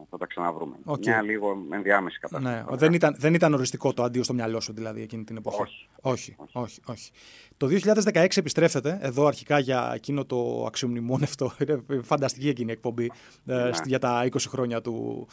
θα 0.09 0.17
τα 0.17 0.25
ξαναβρούμε. 0.25 0.75
Okay. 0.85 0.99
Μια 0.99 1.21
λίγο 1.21 1.57
ενδιάμεση 1.71 2.19
κατάσταση. 2.19 2.55
Ναι. 2.55 2.77
Δεν, 2.77 2.93
ήταν, 2.93 3.15
δεν 3.17 3.33
ήταν 3.33 3.53
οριστικό 3.53 3.93
το 3.93 4.03
αντίο 4.03 4.23
στο 4.23 4.33
μυαλό 4.33 4.59
σου 4.59 4.73
δηλαδή 4.73 5.01
εκείνη 5.01 5.23
την 5.23 5.37
εποχή; 5.37 5.61
Όχι. 5.61 5.87
Όχι, 6.01 6.35
όχι, 6.51 6.81
όχι. 6.85 7.11
Το 7.57 7.67
2016 8.13 8.27
επιστρέφετε 8.35 8.97
εδώ 9.01 9.25
αρχικά 9.25 9.59
για 9.59 9.91
εκείνο 9.95 10.25
το 10.25 10.65
αξιομνημόνευτο, 10.67 11.51
φανταστική 12.01 12.49
εκείνη 12.49 12.69
η 12.69 12.73
εκπομπή 12.73 13.11
ε, 13.45 13.53
ναι. 13.53 13.69
για 13.85 13.99
τα 13.99 14.27
20 14.31 14.37
χρόνια 14.47 14.81
του, 14.81 15.27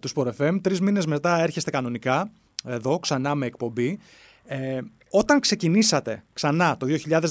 του 0.00 0.08
Sport 0.14 0.30
FM. 0.38 0.58
Τρεις 0.62 0.80
μήνες 0.80 1.06
μετά 1.06 1.38
έρχεστε 1.38 1.70
κανονικά 1.70 2.30
εδώ 2.64 2.98
ξανά 2.98 3.34
με 3.34 3.46
εκπομπή. 3.46 3.98
Ε, 4.46 4.78
όταν 5.10 5.40
ξεκινήσατε 5.40 6.24
ξανά 6.32 6.76
το 6.76 6.86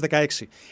2016, 0.10 0.26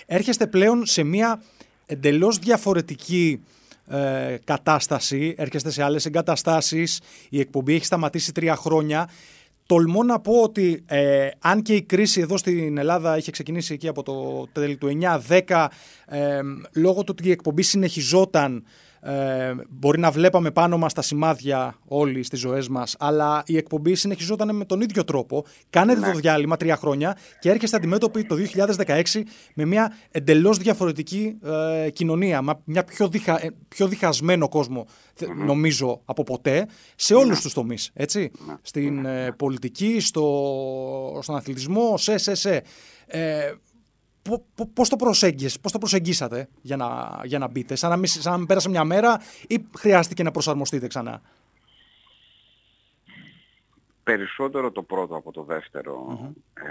έρχεστε 0.06 0.47
πλέον 0.47 0.86
σε 0.86 1.04
μια 1.04 1.41
εντελώς 1.86 2.38
διαφορετική 2.38 3.43
ε, 3.88 4.38
κατάσταση, 4.43 5.34
έρχεστε 5.38 5.69
σε 5.69 5.84
άλλες 5.84 6.06
εγκαταστάσεις, 6.06 6.99
η 7.30 7.39
εκπομπή 7.39 7.73
έχει 7.73 7.86
σταματήσει 7.86 8.32
τρία 8.32 8.56
χρόνια. 8.56 9.10
Τολμώ 9.65 10.04
να 10.04 10.19
πω 10.19 10.41
ότι 10.41 10.84
ε, 10.86 11.30
αν 11.39 11.62
και 11.62 11.75
η 11.75 11.82
κρίση 11.82 12.21
εδώ 12.21 12.38
στην 12.38 12.77
Ελλάδα 12.77 13.17
είχε 13.17 13.32
ξεκινήσει 13.32 13.73
εκεί 13.73 13.88
από 13.88 14.04
το 14.04 14.47
τέλη 14.51 14.77
του 14.77 14.99
9-10, 15.47 15.67
ε, 16.06 16.39
λόγω 16.73 17.04
του 17.04 17.15
ότι 17.17 17.27
η 17.27 17.32
εκπομπή 17.32 17.62
συνεχιζόταν 17.62 18.63
Ε, 19.03 19.53
μπορεί 19.69 19.99
να 19.99 20.11
βλέπαμε 20.11 20.51
πάνω 20.51 20.77
μας 20.77 20.93
τα 20.93 21.01
σημάδια 21.01 21.75
όλοι 21.87 22.23
στις 22.23 22.39
ζωές 22.39 22.67
μας, 22.67 22.95
αλλά 22.99 23.43
η 23.45 23.57
εκπομπή 23.57 23.95
συνεχιζόταν 23.95 24.55
με 24.55 24.65
τον 24.65 24.81
ίδιο 24.81 25.03
τρόπο. 25.03 25.45
Κάνετε 25.69 25.99
Ναι. 25.99 26.11
το 26.11 26.17
διάλειμμα 26.19 26.57
τρία 26.57 26.75
χρόνια 26.75 27.17
και 27.39 27.49
έρχεστε 27.49 27.75
αντιμέτωποι 27.77 28.23
το 28.23 28.35
2016 28.35 29.23
με 29.53 29.65
μια 29.65 29.93
εντελώς 30.11 30.57
διαφορετική 30.57 31.37
ε, 31.85 31.89
κοινωνία, 31.89 32.41
μα- 32.41 32.61
μια 32.65 32.83
πιο, 32.83 33.07
διχα, 33.07 33.45
ε, 33.45 33.49
πιο 33.67 33.87
διχασμένο 33.87 34.49
κόσμο, 34.49 34.85
θε- 35.13 35.29
νομίζω, 35.45 36.01
από 36.05 36.23
ποτέ, 36.23 36.67
σε 36.95 37.13
όλους 37.13 37.41
τους 37.41 37.53
τομείς, 37.53 37.89
έτσι. 37.93 38.31
Στην 38.61 39.05
ε, 39.05 39.31
πολιτική, 39.37 39.99
στο, 39.99 41.19
στον 41.21 41.35
αθλητισμό, 41.35 41.97
σε, 41.97 42.17
σε, 42.17 42.35
σε. 42.35 42.61
Ε, 43.07 43.51
Πο- 44.21 44.45
πο- 44.55 44.69
πώς 44.73 44.89
το 44.89 44.95
προσέγγισες, 44.95 45.60
πώς 45.60 45.71
το 45.71 45.77
προσεγγίσατε 45.77 46.47
για 46.62 46.75
να, 46.77 47.19
για 47.23 47.39
να 47.39 47.47
μπείτε, 47.47 47.75
σαν 47.75 47.89
να, 47.89 47.97
μην, 47.97 48.07
σαν 48.07 48.31
να 48.31 48.38
μην 48.38 48.47
πέρασε 48.47 48.69
μια 48.69 48.84
μέρα 48.84 49.21
ή 49.47 49.65
χρειάστηκε 49.77 50.23
να 50.23 50.31
προσαρμοστείτε 50.31 50.88
ξανά; 50.88 51.21
Περισσότερο 54.03 54.71
το 54.71 54.84
πρώτο 54.84 55.15
από 55.15 55.31
το 55.31 55.43
δευτερο 55.43 56.19
ε, 56.53 56.69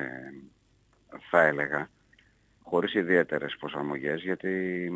θα 1.31 1.43
έλεγα, 1.43 1.91
χωρίς 2.63 2.95
ιδιαίτερες 2.95 3.57
προσαρμογές, 3.57 4.23
γιατί 4.23 4.91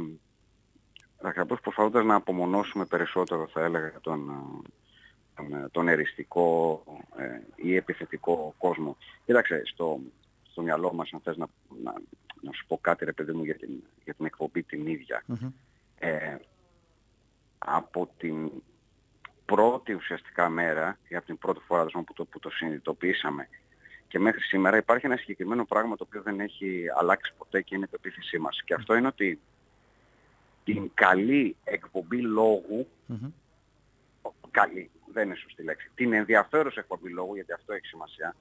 ακριβώς 1.23 1.61
προσπαθώντας 1.61 2.05
να 2.05 2.15
απομονώσουμε 2.15 2.85
περισσότερο, 2.85 3.49
θα 3.53 3.65
έλεγα, 3.65 3.93
τον, 4.01 4.31
ε, 4.31 4.69
τον, 5.35 5.55
ε, 5.55 5.69
τον 5.71 5.89
εριστικό 5.89 6.83
ε, 7.17 7.41
ή 7.55 7.77
επιθετικό 7.77 8.55
κόσμο. 8.59 8.97
Κοίταξε, 9.25 9.63
στο, 9.65 10.01
στο 10.51 10.63
μυαλό 10.63 10.93
μας, 10.95 11.13
αν 11.13 11.21
θες 11.21 11.37
να, 11.37 11.47
να, 11.83 11.95
να 12.45 12.53
σου 12.53 12.67
πω 12.67 12.79
κάτι, 12.79 13.05
ρε 13.05 13.13
παιδί 13.13 13.33
μου, 13.33 13.45
για 13.45 13.55
την, 13.55 13.71
για 14.05 14.15
την 14.15 14.25
εκπομπή 14.25 14.63
την 14.63 14.87
ίδια. 14.87 15.25
Ε, 15.99 16.37
από 17.59 18.11
την 18.19 18.51
πρώτη 19.45 19.95
ουσιαστικά 19.95 20.49
μέρα 20.49 20.99
ή 21.09 21.17
από 21.17 21.27
την 21.27 21.39
πρώτη 21.39 21.61
φορά 21.67 21.85
δηλαδή, 21.85 22.07
που, 22.07 22.13
το, 22.13 22.25
που 22.25 22.39
το 22.39 22.51
συνειδητοποιήσαμε 22.51 23.49
και 24.15 24.19
μέχρι 24.19 24.41
σήμερα 24.41 24.77
υπάρχει 24.77 25.07
ένα 25.07 25.17
συγκεκριμένο 25.17 25.65
πράγμα 25.65 25.97
το 25.97 26.05
οποίο 26.07 26.23
δεν 26.23 26.41
έχει 26.41 26.85
αλλάξει 26.99 27.33
ποτέ 27.39 27.63
και 27.63 27.75
είναι 27.75 27.85
η 27.85 27.89
πεποίθησή 27.89 28.39
μας. 28.39 28.63
Και 28.65 28.75
αυτό 28.75 28.95
είναι 28.95 29.07
ότι 29.07 29.41
την 30.65 30.91
καλή 30.95 31.57
εκπομπή 31.65 32.21
λόγου, 32.21 32.89
καλή, 34.51 34.91
δεν 35.13 35.27
είναι 35.27 35.35
σωστή 35.35 35.63
λέξη, 35.63 35.91
την 35.95 36.13
ενδιαφέρουσα 36.13 36.81
εκπομπή 36.81 37.11
λόγου, 37.11 37.35
γιατί 37.35 37.53
αυτό 37.53 37.73
έχει 37.73 37.87
σημασία, 37.87 38.37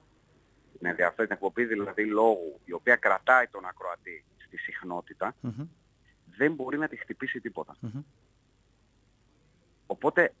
την 0.78 0.86
ενδιαφέρουσα 0.86 1.34
εκπομπή 1.34 1.64
δηλαδή 1.64 2.04
λόγου, 2.06 2.60
η 2.64 2.72
οποία 2.72 2.96
κρατάει 2.96 3.46
τον 3.46 3.64
ακροατή 3.64 4.24
στη 4.46 4.56
συχνότητα, 4.56 5.34
δεν 6.36 6.54
μπορεί 6.54 6.78
να 6.78 6.88
τη 6.88 6.96
χτυπήσει 6.96 7.40
τίποτα. 7.40 7.76
Οπότε 9.86 10.34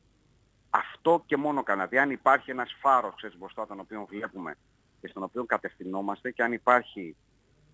αυτό 0.70 1.22
και 1.26 1.36
μόνο 1.36 1.62
κανένα. 1.62 1.86
Δηλαδή, 1.86 2.06
αν 2.06 2.10
υπάρχει 2.14 2.50
ένας 2.50 2.76
φάρος 2.80 3.14
ξέρεις, 3.16 3.38
μπροστά 3.38 3.66
τον 3.66 3.80
οποίο 3.80 4.06
βλέπουμε 4.10 4.56
και 5.00 5.08
στον 5.08 5.22
οποίο 5.22 5.44
κατευθυνόμαστε 5.44 6.30
και 6.30 6.42
αν 6.42 6.52
υπάρχει 6.52 7.16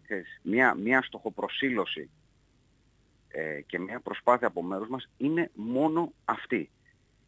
ξέρεις, 0.02 0.40
μια, 0.42 0.74
μια 0.74 1.02
στοχοπροσύλωση 1.02 2.10
ε, 3.28 3.60
και 3.60 3.78
μια 3.78 4.00
προσπάθεια 4.00 4.46
από 4.46 4.62
μέρους 4.62 4.88
μας 4.88 5.08
είναι 5.16 5.50
μόνο 5.54 6.12
αυτή. 6.24 6.70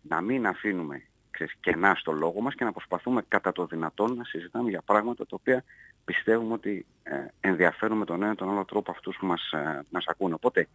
Να 0.02 0.20
μην 0.20 0.46
αφήνουμε 0.46 1.02
ξέρεις, 1.32 1.54
κενά 1.60 1.94
στο 1.94 2.12
λόγο 2.12 2.40
μας 2.40 2.54
και 2.54 2.64
να 2.64 2.72
προσπαθούμε 2.72 3.22
κατά 3.28 3.52
το 3.52 3.66
δυνατόν 3.66 4.16
να 4.16 4.24
συζητάμε 4.24 4.70
για 4.70 4.82
πράγματα 4.82 5.26
τα 5.26 5.36
οποία 5.40 5.64
πιστεύουμε 6.04 6.52
ότι 6.52 6.86
ε, 7.02 7.26
ενδιαφέρουν 7.40 7.98
με 7.98 8.04
τον 8.04 8.22
ένα 8.22 8.32
ή 8.32 8.34
τον 8.34 8.50
άλλο 8.50 8.64
τρόπο 8.64 8.90
αυτούς 8.90 9.16
που 9.16 9.26
μας, 9.26 9.50
ε, 9.52 9.84
μας 9.90 10.06
ακούνε. 10.06 10.34
Οπότε 10.34 10.68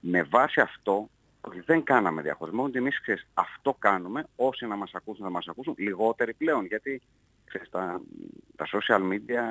με 0.00 0.22
βάση 0.22 0.60
αυτό 0.60 1.08
ότι 1.40 1.60
δεν 1.60 1.82
κάναμε 1.82 2.22
διαχωρισμό, 2.22 2.62
ότι 2.62 2.78
εμείς 2.78 3.00
ξέρεις, 3.00 3.26
αυτό 3.34 3.76
κάνουμε, 3.78 4.26
όσοι 4.36 4.66
να 4.66 4.76
μας 4.76 4.90
ακούσουν 4.94 5.24
θα 5.24 5.30
μας 5.30 5.48
ακούσουν, 5.48 5.74
λιγότεροι 5.78 6.34
πλέον, 6.34 6.66
γιατί 6.66 7.02
ξέρεις, 7.44 7.70
τα, 7.70 8.00
τα 8.56 8.66
social 8.72 9.12
media 9.12 9.42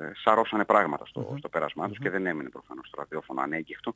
ε, 0.00 0.10
σαρώσανε 0.14 0.64
πράγματα 0.64 1.06
στο, 1.06 1.34
στο 1.38 1.48
πέρασμά 1.48 1.88
τους 1.88 1.98
και 1.98 2.10
δεν 2.10 2.26
έμεινε 2.26 2.48
προφανώς 2.48 2.90
το 2.90 2.96
ραδιόφωνο 2.98 3.40
ανέγκυχτο, 3.40 3.94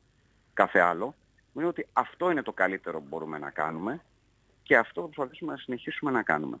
κάθε 0.53 0.79
άλλο. 0.79 1.15
Είναι 1.53 1.65
ότι 1.65 1.87
αυτό 1.93 2.31
είναι 2.31 2.41
το 2.41 2.51
καλύτερο 2.51 2.99
που 2.99 3.05
μπορούμε 3.09 3.37
να 3.37 3.49
κάνουμε 3.49 4.01
και 4.71 4.77
αυτό 4.77 5.01
προσπαθήσουμε 5.01 5.51
να 5.51 5.57
συνεχίσουμε 5.57 6.11
να 6.11 6.23
κάνουμε. 6.23 6.57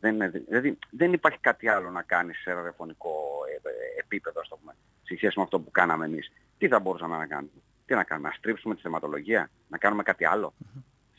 Δεν, 0.00 0.14
είναι- 0.14 0.28
δηλαδή 0.28 0.78
δεν 0.90 1.12
υπάρχει 1.12 1.38
κάτι 1.38 1.68
άλλο 1.68 1.90
να 1.90 2.02
κάνεις 2.02 2.40
σε 2.40 2.52
ραδιοφωνικό 2.52 3.10
ε, 3.48 3.68
ε, 3.68 4.00
επίπεδο, 4.00 4.40
ας 4.40 4.48
το 4.48 4.56
πούμε, 4.56 4.76
σε 5.02 5.16
σχέση 5.16 5.32
με 5.36 5.42
αυτό 5.42 5.60
που 5.60 5.70
κάναμε 5.70 6.04
εμείς. 6.04 6.32
Τι 6.58 6.68
θα 6.68 6.80
μπορούσαμε 6.80 7.16
να 7.16 7.26
κάνουμε; 7.26 7.52
Τι 7.86 7.94
να 7.94 8.04
κάνουμε, 8.04 8.28
να 8.28 8.34
στρίψουμε 8.34 8.74
τη 8.74 8.80
θεματολογία, 8.80 9.50
να 9.68 9.78
κάνουμε 9.78 10.02
κάτι 10.02 10.24
άλλο; 10.24 10.54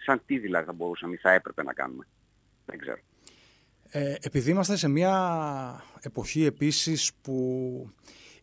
Σαν 0.06 0.22
τι 0.26 0.38
δηλαδή 0.38 0.66
θα 0.66 0.74
μπορούσαμε 0.74 1.14
ή 1.14 1.18
θα 1.18 1.32
έπρεπε 1.32 1.64
να 1.64 1.74
κάνουμε; 1.74 2.08
Δεν 2.66 2.78
ξέρω. 2.80 3.00
Ε, 3.90 4.16
επειδή 4.22 4.50
είμαστε 4.52 4.76
σε 4.76 4.88
μια 4.88 5.84
εποχή 6.02 6.46
επίσης 6.46 7.14
που 7.22 7.36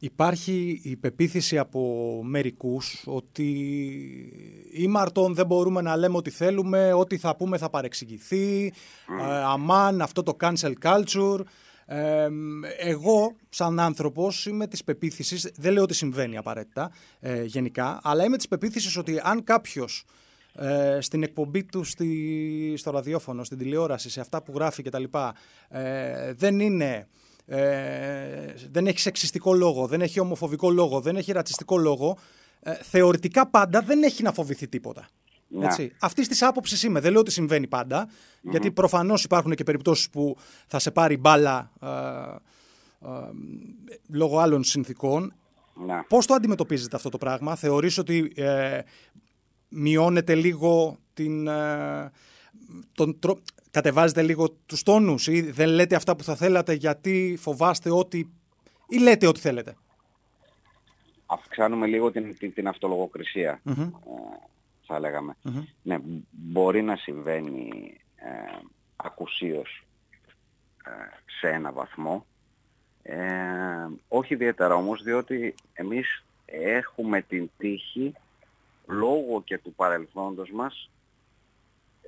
υπάρχει 0.02 0.80
η 0.82 0.96
πεποίθηση 0.96 1.58
από 1.58 2.20
μερικούς 2.24 3.02
ότι 3.06 3.48
ήμαρτον 4.72 5.34
δεν 5.34 5.46
μπορούμε 5.46 5.80
να 5.80 5.96
λέμε 5.96 6.16
ό,τι 6.16 6.30
θέλουμε, 6.30 6.92
ό,τι 6.92 7.16
θα 7.16 7.36
πούμε 7.36 7.58
θα 7.58 7.70
παρεξηγηθεί, 7.70 8.72
ε, 9.20 9.42
αμάν 9.44 10.02
αυτό 10.02 10.22
το 10.22 10.36
cancel 10.40 10.72
culture. 10.82 11.40
Ε, 11.86 12.28
εγώ, 12.78 13.36
σαν 13.48 13.80
άνθρωπος, 13.80 14.46
είμαι 14.46 14.66
της 14.66 14.84
πεποίθησης, 14.84 15.50
δεν 15.56 15.72
λέω 15.72 15.82
ότι 15.82 15.94
συμβαίνει 15.94 16.36
απαραίτητα 16.36 16.90
ε, 17.20 17.42
γενικά, 17.44 18.00
αλλά 18.02 18.24
είμαι 18.24 18.36
της 18.36 18.48
πεποίθησης 18.48 18.96
ότι 18.96 19.20
αν 19.22 19.44
κάποιος 19.44 20.04
ε, 20.54 20.98
στην 21.00 21.22
εκπομπή 21.22 21.64
του 21.64 21.84
στη, 21.84 22.74
στο 22.76 22.90
ραδιόφωνο, 22.90 23.44
στην 23.44 23.58
τηλεόραση, 23.58 24.10
σε 24.10 24.20
αυτά 24.20 24.42
που 24.42 24.52
γράφει 24.54 24.82
κτλ. 24.82 25.04
Ε, 25.68 26.32
δεν 26.32 26.60
είναι. 26.60 27.06
Ε, 27.46 28.55
δεν 28.70 28.87
έχει 28.87 28.98
σεξιστικό 28.98 29.55
λόγο, 29.55 29.87
δεν 29.87 30.00
έχει 30.00 30.20
ομοφοβικό 30.20 30.70
λόγο, 30.70 31.00
δεν 31.00 31.16
έχει 31.16 31.33
ρατσιστικό 31.33 31.78
λόγο. 31.78 32.18
Ε, 32.61 32.74
θεωρητικά 32.74 33.46
πάντα 33.46 33.81
δεν 33.81 34.02
έχει 34.02 34.22
να 34.22 34.33
φοβηθεί 34.33 34.68
τίποτα. 34.68 35.09
Ναι. 35.48 35.64
Έτσι. 35.64 35.92
Αυτής 36.00 36.28
της 36.28 36.42
άποψης 36.42 36.83
είμαι. 36.83 37.00
Δεν 37.00 37.11
λέω 37.11 37.20
ότι 37.20 37.31
συμβαίνει 37.31 37.66
πάντα, 37.66 38.09
γιατί 38.40 38.70
προφανώς 38.70 39.24
υπάρχουν 39.24 39.55
και 39.55 39.64
περιπτώσεις 39.64 40.11
που 40.11 40.37
θα 40.66 40.78
σε 40.78 40.90
πάρει 40.90 41.16
μπάλα 41.16 41.70
ε, 41.81 41.88
ε, 43.09 43.09
λόγω 44.09 44.38
άλλων 44.38 44.64
συνθήκων. 44.64 45.35
Να. 45.87 46.05
Πώς 46.05 46.26
το 46.26 46.35
αντιμετωπίζετε 46.35 46.96
αυτό 46.96 47.09
το 47.09 47.18
πράγμα, 47.18 47.57
θεωρείς 47.57 47.98
ότι 47.98 48.33
ε, 48.35 48.81
μειώνεται 49.68 50.35
λίγο 50.35 50.98
την, 51.14 51.46
ε, 51.46 52.11
τον 52.94 53.18
τρο... 53.18 53.38
κατεβάζετε 53.72 54.22
λίγο 54.22 54.50
τους 54.50 54.82
τόνους 54.82 55.26
ή 55.26 55.50
δεν 55.50 55.68
λέτε 55.68 55.96
αυτά 55.96 56.16
που 56.16 56.24
θα 56.24 56.37
θέλατε 56.37 56.72
γιατί 56.72 57.37
φοβάστε 57.40 57.90
ότι 57.90 58.32
ή 58.88 58.98
λέτε 58.98 59.26
ό,τι 59.26 59.40
θέλετε; 59.40 59.76
Αυξάνουμε 61.26 61.87
λίγο 61.87 62.11
την, 62.11 62.38
την, 62.38 62.52
την 62.52 62.68
αυτολογοκρισία, 62.68 63.61
ε, 63.64 63.72
θα 64.87 65.00
λέγαμε. 65.00 65.37
Ναι, 65.82 65.98
μπορεί 66.30 66.82
να 66.82 66.96
συμβαίνει 66.96 67.96
ε, 68.16 68.28
ακουσίως 68.96 69.85
ε, 70.85 70.90
σε 71.40 71.48
ένα 71.48 71.72
βαθμό. 71.72 72.26
Ε, 73.02 73.18
όχι 74.08 74.35
ιδιαίτερα 74.35 74.74
όμως, 74.74 75.02
διότι 75.02 75.54
εμείς 75.72 76.24
έχουμε 76.44 77.20
την 77.20 77.50
τύχη, 77.58 78.14
λόγω 78.87 79.42
και 79.42 79.58
του 79.58 79.72
παρελθόντος 79.74 80.50
μας, 80.50 80.90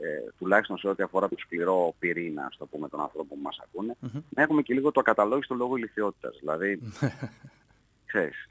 ε, 0.00 0.30
τουλάχιστον 0.38 0.78
σε 0.78 0.88
ό,τι 0.88 1.02
αφορά 1.02 1.28
το 1.28 1.37
σκληρό 1.38 1.94
πυρήνα, 1.98 2.44
ας 2.44 2.57
το 2.57 2.66
πούμε, 2.66 2.88
των 2.88 3.00
ανθρώπων 3.00 3.38
που 3.38 3.42
μας 3.42 3.59
ακούνε, 3.62 3.96
να 4.28 4.42
έχουμε 4.42 4.62
και 4.62 4.74
λίγο 4.74 4.92
το 4.92 5.00
ακαταλόγιστο 5.00 5.54
λόγο 5.54 5.76
ηλικιότητας. 5.76 6.37
Δηλαδή, 6.40 6.80
ξέρεις, 8.07 8.48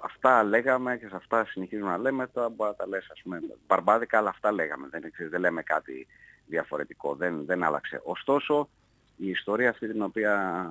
αυτά 0.00 0.42
λέγαμε 0.44 0.96
και 0.96 1.08
σε 1.08 1.16
αυτά 1.16 1.44
συνεχίζουμε 1.46 1.90
να 1.90 1.98
λέμε, 1.98 2.26
τώρα 2.26 2.48
μπορεί 2.48 2.70
να 2.70 2.76
τα 2.76 2.88
λες, 2.88 3.08
ας 3.12 3.20
πούμε, 3.22 3.40
μπαρμπάδικα, 3.66 4.18
αλλά 4.18 4.28
αυτά 4.28 4.52
λέγαμε, 4.52 4.88
δεν, 4.90 5.10
ξέρεις, 5.12 5.30
δεν 5.30 5.40
λέμε 5.40 5.62
κάτι 5.62 6.06
διαφορετικό, 6.46 7.14
δεν, 7.14 7.44
δεν 7.44 7.62
άλλαξε. 7.62 8.00
Ωστόσο, 8.04 8.68
η 9.16 9.28
ιστορία 9.28 9.70
αυτή 9.70 9.88
την 9.88 10.02
οποία 10.02 10.66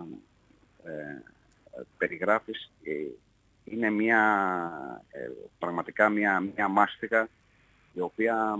ε, 0.84 1.22
περιγράφεις 1.98 2.72
ε, 2.84 2.92
είναι 3.64 3.90
μια, 3.90 4.22
ε, 5.10 5.30
πραγματικά 5.60 6.10
μια, 6.10 6.44
μια 6.56 6.68
μάστιγα 6.68 7.28
η 7.94 8.00
οποία 8.00 8.60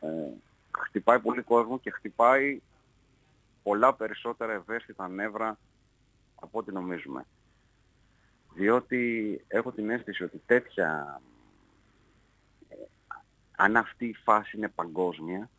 ε, 0.00 0.06
χτυπάει 0.78 1.20
πολύ 1.20 1.42
κόσμο 1.42 1.78
και 1.78 1.90
χτυπάει 1.90 2.60
πολλά 3.62 3.94
περισσότερα 3.94 4.52
ευαίσθητα 4.52 5.08
νεύρα 5.08 5.58
από 6.34 6.58
ό,τι 6.58 6.72
νομίζουμε. 6.72 7.24
Διότι 8.54 9.40
έχω 9.48 9.72
την 9.72 9.90
αίσθηση 9.90 10.24
ότι 10.24 10.42
τέτοια, 10.46 11.20
ε, 12.68 12.74
αν 13.56 13.76
αυτή 13.76 14.06
η 14.06 14.14
φάση 14.24 14.56
είναι 14.56 14.68
παγκόσμια, 14.68 15.50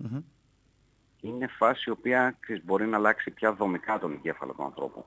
είναι 1.21 1.47
φάση 1.47 1.83
η 1.87 1.91
οποία 1.91 2.37
ξέρεις, 2.39 2.63
μπορεί 2.65 2.85
να 2.85 2.97
αλλάξει 2.97 3.31
πια 3.31 3.53
δομικά 3.53 3.99
τον 3.99 4.13
εγκέφαλο 4.13 4.53
του 4.53 4.63
ανθρώπου. 4.63 5.05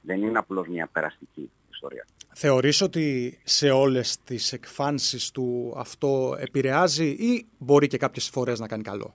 Δεν 0.00 0.22
είναι 0.22 0.38
απλώς 0.38 0.68
μια 0.68 0.86
περαστική 0.86 1.50
ιστορία. 1.78 2.06
Θεωρείς 2.34 2.80
ότι 2.80 3.38
σε 3.44 3.70
όλες 3.70 4.16
τις 4.24 4.52
εκφάνσεις 4.52 5.30
του 5.30 5.74
αυτό 5.76 6.36
επηρεάζει 6.38 7.06
ή 7.06 7.46
μπορεί 7.58 7.86
και 7.86 7.96
κάποιες 7.96 8.28
φορές 8.28 8.58
να 8.58 8.66
κάνει 8.66 8.82
καλό; 8.82 9.14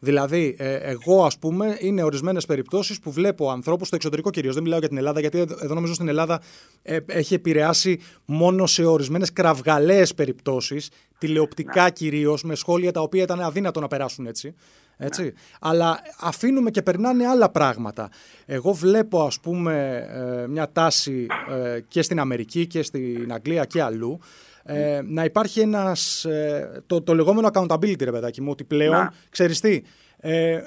Δηλαδή, 0.00 0.56
ε, 0.58 0.74
εγώ, 0.74 1.24
ας 1.24 1.38
πούμε, 1.38 1.76
είναι 1.80 2.02
ορισμένες 2.02 2.46
περιπτώσεις 2.46 3.00
που 3.00 3.10
βλέπω 3.10 3.50
ανθρώπους 3.50 3.86
στο 3.86 3.96
εξωτερικό 3.96 4.30
κυρίως. 4.30 4.54
Δεν 4.54 4.62
μιλάω 4.62 4.78
για 4.78 4.88
την 4.88 4.96
Ελλάδα, 4.96 5.20
γιατί 5.20 5.38
εδώ 5.38 5.74
νομίζω 5.74 5.94
στην 5.94 6.08
Ελλάδα 6.08 6.42
ε, 6.82 6.98
έχει 7.06 7.34
επηρεάσει 7.34 8.00
μόνο 8.24 8.66
σε 8.66 8.84
ορισμένες 8.84 9.32
κραυγαλαίες 9.32 10.14
περιπτώσεις, 10.14 10.90
τηλεοπτικά 11.18 11.82
ναι. 11.82 11.90
κυρίως, 11.90 12.42
με 12.42 12.54
σχόλια 12.54 12.92
τα 12.92 13.00
οποία 13.00 13.22
ήταν 13.22 13.40
αδύνατο 13.40 13.80
να 13.80 13.86
περάσουν 13.86 14.26
έτσι. 14.26 14.54
Έτσι. 14.98 15.22
Ναι. 15.22 15.30
Αλλά 15.60 16.00
αφήνουμε 16.20 16.70
και 16.70 16.82
περνάνε 16.82 17.26
άλλα 17.26 17.50
πράγματα. 17.50 18.08
Εγώ 18.46 18.72
βλέπω, 18.72 19.22
ας 19.22 19.40
πούμε, 19.40 20.06
ε, 20.10 20.46
μια 20.46 20.72
τάση 20.72 21.26
ε, 21.50 21.80
και 21.80 22.02
στην 22.02 22.20
Αμερική 22.20 22.66
και 22.66 22.82
στην 22.82 23.32
Αγγλία 23.32 23.64
και 23.64 23.82
αλλού, 23.82 24.20
ε, 24.62 25.00
να 25.04 25.24
υπάρχει 25.24 25.60
ένας, 25.60 26.24
ε, 26.24 26.82
το, 26.86 27.02
το 27.02 27.14
λεγόμενο 27.14 27.48
accountability, 27.52 28.02
ρε 28.04 28.12
παιδάκι 28.12 28.40
μου, 28.40 28.50
ότι 28.50 28.64
πλέον, 28.64 28.92
να. 28.92 29.12
ξέρεις 29.30 29.60
τι, 29.60 29.82
ε, 30.16 30.62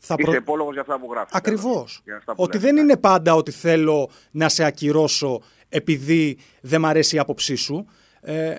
θα 0.00 0.14
Είσαι 0.18 0.40
προ... 0.40 0.72
για 0.72 0.80
αυτά 0.80 0.98
που 0.98 1.08
γράφεις. 1.10 1.34
Ακριβώς. 1.34 2.02
Ότι 2.36 2.58
δεν 2.58 2.76
είναι 2.76 2.96
πάντα 2.96 3.34
ότι 3.34 3.50
θέλω 3.50 4.10
να 4.30 4.48
σε 4.48 4.64
ακυρώσω 4.64 5.42
επειδή 5.68 6.38
δεν 6.60 6.80
μ' 6.80 6.86
αρέσει 6.86 7.16
η 7.16 7.18
άποψή 7.18 7.54
σου. 7.54 7.86
Ε, 8.20 8.54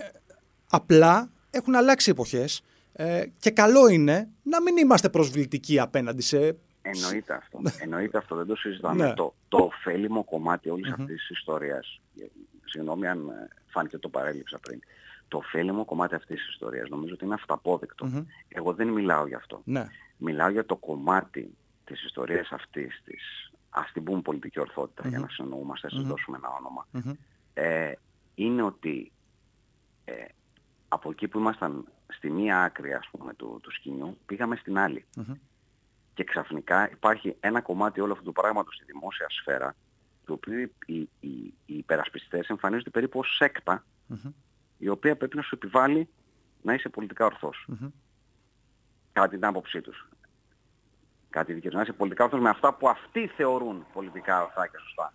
απλά 0.69 1.30
έχουν 1.50 1.76
αλλάξει 1.76 2.10
εποχές 2.10 2.62
ε, 2.97 3.25
και 3.39 3.51
καλό 3.51 3.88
είναι 3.88 4.29
να 4.43 4.62
μην 4.62 4.77
είμαστε 4.77 5.10
προσβλητικοί 5.10 5.79
απέναντι 5.79 6.21
σε... 6.21 6.58
Εννοείται 6.81 7.34
αυτό. 7.34 7.62
Εννοείται 7.79 8.17
αυτό. 8.17 8.36
Δεν 8.36 8.45
το 8.45 8.55
συζητάμε. 8.55 9.08
Ναι. 9.08 9.13
Το, 9.13 9.36
το 9.47 9.58
ωφέλιμο 9.58 10.23
κομμάτι 10.23 10.69
όλης 10.69 10.89
mm-hmm. 10.89 10.99
αυτής 10.99 11.27
της 11.27 11.38
ιστορίας, 11.38 12.01
συγγνώμη 12.65 13.08
αν 13.08 13.29
ε, 13.29 13.47
φάνηκε 13.67 13.97
το 13.97 14.10
παρέλειψα 14.10 14.60
πριν. 14.60 14.79
Το 15.27 15.38
ωφέλιμο 15.38 15.86
κομμάτι 15.86 16.15
αυτής 16.15 16.39
της 16.39 16.49
ιστορίας 16.49 16.89
νομίζω 16.89 17.13
ότι 17.13 17.25
είναι 17.25 17.34
αυταπόδεικτο. 17.34 18.12
Mm-hmm. 18.13 18.25
Εγώ 18.47 18.73
δεν 18.73 18.88
μιλάω 18.88 19.27
γι' 19.27 19.36
αυτό. 19.36 19.62
Ναι. 19.63 19.88
Μιλάω 20.17 20.49
για 20.49 20.65
το 20.65 20.75
κομμάτι 20.75 21.55
της 21.84 22.03
ιστορίας 22.03 22.51
αυτής 22.51 23.01
της, 23.05 23.51
ας 23.69 23.91
την 23.91 24.03
πούμε 24.03 24.21
πολιτική 24.21 24.60
ορθότητα 24.60 25.03
mm-hmm. 25.03 25.10
για 25.10 25.19
να 25.19 25.27
συνοούμαστε, 25.29 25.88
mm-hmm. 25.91 26.03
δώσουμε 26.03 26.38
ένα 26.38 26.49
όνομα. 26.49 26.88
Ε, 27.53 27.91
είναι 28.36 28.62
ότι 28.62 29.12
ε, 30.05 30.13
από 30.88 31.10
εκεί 31.10 31.27
που 31.27 31.39
ήμασταν 31.39 31.86
στη 32.08 32.30
μία 32.30 32.63
άκρη 32.63 32.94
ας 32.94 33.08
πούμε 33.12 33.34
του, 33.34 33.60
του 33.62 33.72
σκηνιού 33.72 34.18
πήγαμε 34.26 34.56
στην 34.56 34.78
άλλη. 34.78 35.06
Και 36.13 36.24
ξαφνικά 36.24 36.91
υπάρχει 36.91 37.36
ένα 37.39 37.62
κομμάτι 37.62 38.02
όλου 38.02 38.12
αυτού 38.12 38.24
του 38.24 38.32
πράγματος 38.32 38.76
στη 38.76 38.86
δημόσια 38.86 39.26
σφαίρα 39.30 39.76
το 40.26 40.34
οποίο 40.34 40.60
οι, 40.60 40.70
οι, 41.20 41.30
οι 41.65 41.78
υπερασπιστές 41.78 42.48
εμφανίζονται 42.48 42.89
περίπου 42.89 43.20
ως 43.20 43.36
σεκτα 43.36 43.84
η 44.78 44.89
οποία 44.89 45.15
πρέπει 45.15 45.36
να 45.36 45.41
σου 45.41 45.56
επιβάλλει 45.56 46.10
να 46.62 46.74
είσαι 46.74 46.89
πολιτικά 46.89 47.26
ορθός. 47.26 47.68
Mm-hmm. 47.72 47.91
Κατά 49.12 49.28
την 49.28 49.46
άποψή 49.46 49.82
τους. 49.82 50.10
Κάτι 51.30 51.54
δική 51.54 51.68
Να 51.68 51.82
είσαι 51.82 51.94
πολιτικά 51.94 52.24
ορθός 52.24 52.39
με 52.39 52.50
αυτά 52.50 52.74
που 52.74 52.89
αυτοί 52.89 53.28
θεωρούν 53.28 53.86
πολιτικά 53.94 54.41
ορθά 54.41 54.68
και 54.68 54.78
σωστα 54.78 55.12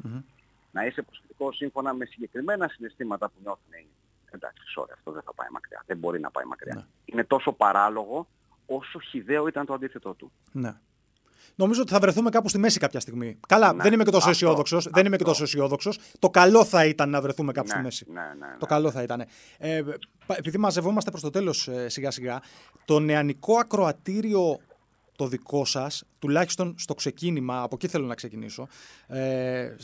Να 0.70 0.86
είσαι 0.86 1.02
προσωπικό 1.02 1.52
σύμφωνα 1.52 1.94
με 1.94 2.04
συγκεκριμένα 2.04 2.68
συναισθήματα 2.68 3.28
που 3.28 3.34
νιώθουν 3.42 3.72
οι 3.72 3.86
Εντάξει, 4.30 4.62
sorry, 4.76 4.90
αυτό 4.94 5.12
δεν 5.12 5.22
θα 5.22 5.34
πάει 5.34 5.48
μακριά. 5.52 5.82
Δεν 5.86 5.98
μπορεί 5.98 6.20
να 6.20 6.30
πάει 6.30 6.44
μακριά. 6.44 6.74
Ναι. 6.74 6.84
Είναι 7.04 7.24
τόσο 7.24 7.52
παράλογο 7.52 8.26
όσο 8.66 8.98
χιδαίο 8.98 9.46
ήταν 9.46 9.66
το 9.66 9.74
αντίθετο 9.74 10.14
του. 10.14 10.32
Ναι. 10.52 10.74
Νομίζω 11.54 11.80
ότι 11.82 11.92
θα 11.92 12.00
βρεθούμε 12.00 12.30
κάπου 12.30 12.48
στη 12.48 12.58
μέση 12.58 12.78
κάποια 12.78 13.00
στιγμή. 13.00 13.38
Καλά, 13.48 13.72
ναι, 13.72 13.82
δεν 13.82 13.92
είμαι 13.92 14.04
και 14.04 14.10
τόσο 14.10 14.30
αισιόδοξος. 14.30 14.88
Δεν 14.90 15.06
είμαι 15.06 15.16
και 15.16 15.24
τόσο 15.24 15.42
αισιόδοξος. 15.42 15.98
Το 16.18 16.30
καλό 16.30 16.64
θα 16.64 16.84
ήταν 16.84 17.10
να 17.10 17.20
βρεθούμε 17.20 17.52
κάπου 17.52 17.66
ναι, 17.66 17.74
στη 17.74 17.82
μέση. 17.82 18.06
Ναι, 18.12 18.20
ναι, 18.38 18.56
το 18.58 18.66
καλό 18.66 18.90
θα 18.90 19.02
ήταν. 19.02 19.24
Ε, 19.58 19.82
επειδή 20.26 20.58
μαζευόμαστε 20.58 21.10
προς 21.10 21.22
το 21.22 21.30
τέλος 21.30 21.68
ε, 21.68 21.88
σιγά 21.88 22.10
σιγά, 22.10 22.40
το 22.84 23.00
νεανικό 23.00 23.56
ακροατήριο 23.56 24.60
το 25.16 25.26
δικό 25.26 25.64
σας, 25.64 26.04
τουλάχιστον 26.18 26.74
στο 26.78 26.94
ξεκίνημα, 26.94 27.62
από 27.62 27.74
εκεί 27.74 27.88
θέλω 27.88 28.06
να 28.06 28.14
ξεκινήσω. 28.14 28.68
Ε, 29.06 29.76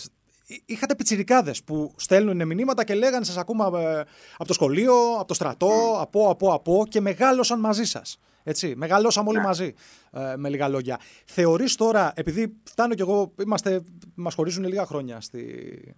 είχατε 0.66 0.94
πιτσιρικάδες 0.94 1.62
που 1.62 1.92
στέλνουν 1.96 2.46
μηνύματα 2.46 2.84
και 2.84 2.94
λέγανε 2.94 3.24
σας 3.24 3.36
ακούμε 3.36 3.64
ε, 3.64 4.00
από 4.36 4.46
το 4.46 4.52
σχολείο, 4.52 4.94
από 5.18 5.28
το 5.28 5.34
στρατό, 5.34 5.96
από, 6.00 6.30
από, 6.30 6.52
από 6.52 6.84
και 6.88 7.00
μεγάλωσαν 7.00 7.60
μαζί 7.60 7.84
σας. 7.84 8.18
Έτσι, 8.42 8.74
μεγαλώσαμε 8.76 9.28
όλοι 9.28 9.38
ναι. 9.38 9.44
μαζί, 9.44 9.74
ε, 10.12 10.36
με 10.36 10.48
λίγα 10.48 10.68
λόγια. 10.68 11.00
Θεωρείς 11.24 11.74
τώρα, 11.74 12.12
επειδή 12.16 12.56
φτάνω 12.62 12.94
κι 12.94 13.00
εγώ, 13.00 13.32
είμαστε, 13.44 13.82
μας 14.14 14.34
χωρίζουν 14.34 14.64
λίγα 14.64 14.86
χρόνια 14.86 15.20
στη, 15.20 15.94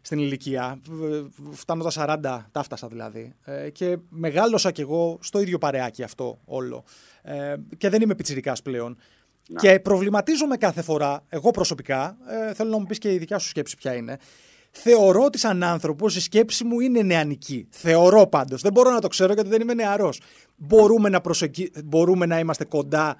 στην 0.00 0.18
ηλικία, 0.18 0.80
φτάνω 1.50 1.84
τα 1.84 2.18
40, 2.22 2.44
τα 2.52 2.62
φτάσα 2.62 2.88
δηλαδή, 2.88 3.34
ε, 3.44 3.70
και 3.70 3.98
μεγάλωσα 4.08 4.70
κι 4.70 4.80
εγώ 4.80 5.18
στο 5.20 5.40
ίδιο 5.40 5.58
παρεάκι 5.58 6.02
αυτό 6.02 6.40
όλο. 6.44 6.84
Ε, 7.22 7.54
και 7.76 7.88
δεν 7.88 8.02
είμαι 8.02 8.14
πιτσιρικάς 8.14 8.62
πλέον. 8.62 8.96
Ναι. 9.48 9.60
Και 9.60 9.80
προβληματίζομαι 9.80 10.56
κάθε 10.56 10.82
φορά, 10.82 11.24
εγώ 11.28 11.50
προσωπικά, 11.50 12.16
ε, 12.26 12.54
θέλω 12.54 12.70
να 12.70 12.78
μου 12.78 12.86
πεις 12.86 12.98
και 12.98 13.12
η 13.12 13.18
δικιά 13.18 13.38
σου 13.38 13.48
σκέψη 13.48 13.76
ποια 13.76 13.94
είναι, 13.94 14.18
θεωρώ 14.70 15.24
ότι 15.24 15.38
σαν 15.38 15.62
άνθρωπος 15.62 16.16
η 16.16 16.20
σκέψη 16.20 16.64
μου 16.64 16.80
είναι 16.80 17.02
νεανική. 17.02 17.66
Θεωρώ 17.70 18.26
πάντως. 18.26 18.62
Δεν 18.62 18.72
μπορώ 18.72 18.90
να 18.90 19.00
το 19.00 19.08
ξέρω 19.08 19.32
γιατί 19.32 19.48
δεν 19.48 19.60
είμαι 19.60 19.74
νεαρός. 19.74 20.20
Μπορούμε 20.56 21.08
να, 21.08 21.20
προσεγγι... 21.20 21.70
μπορούμε 21.84 22.26
να 22.26 22.38
είμαστε 22.38 22.64
κοντά 22.64 23.16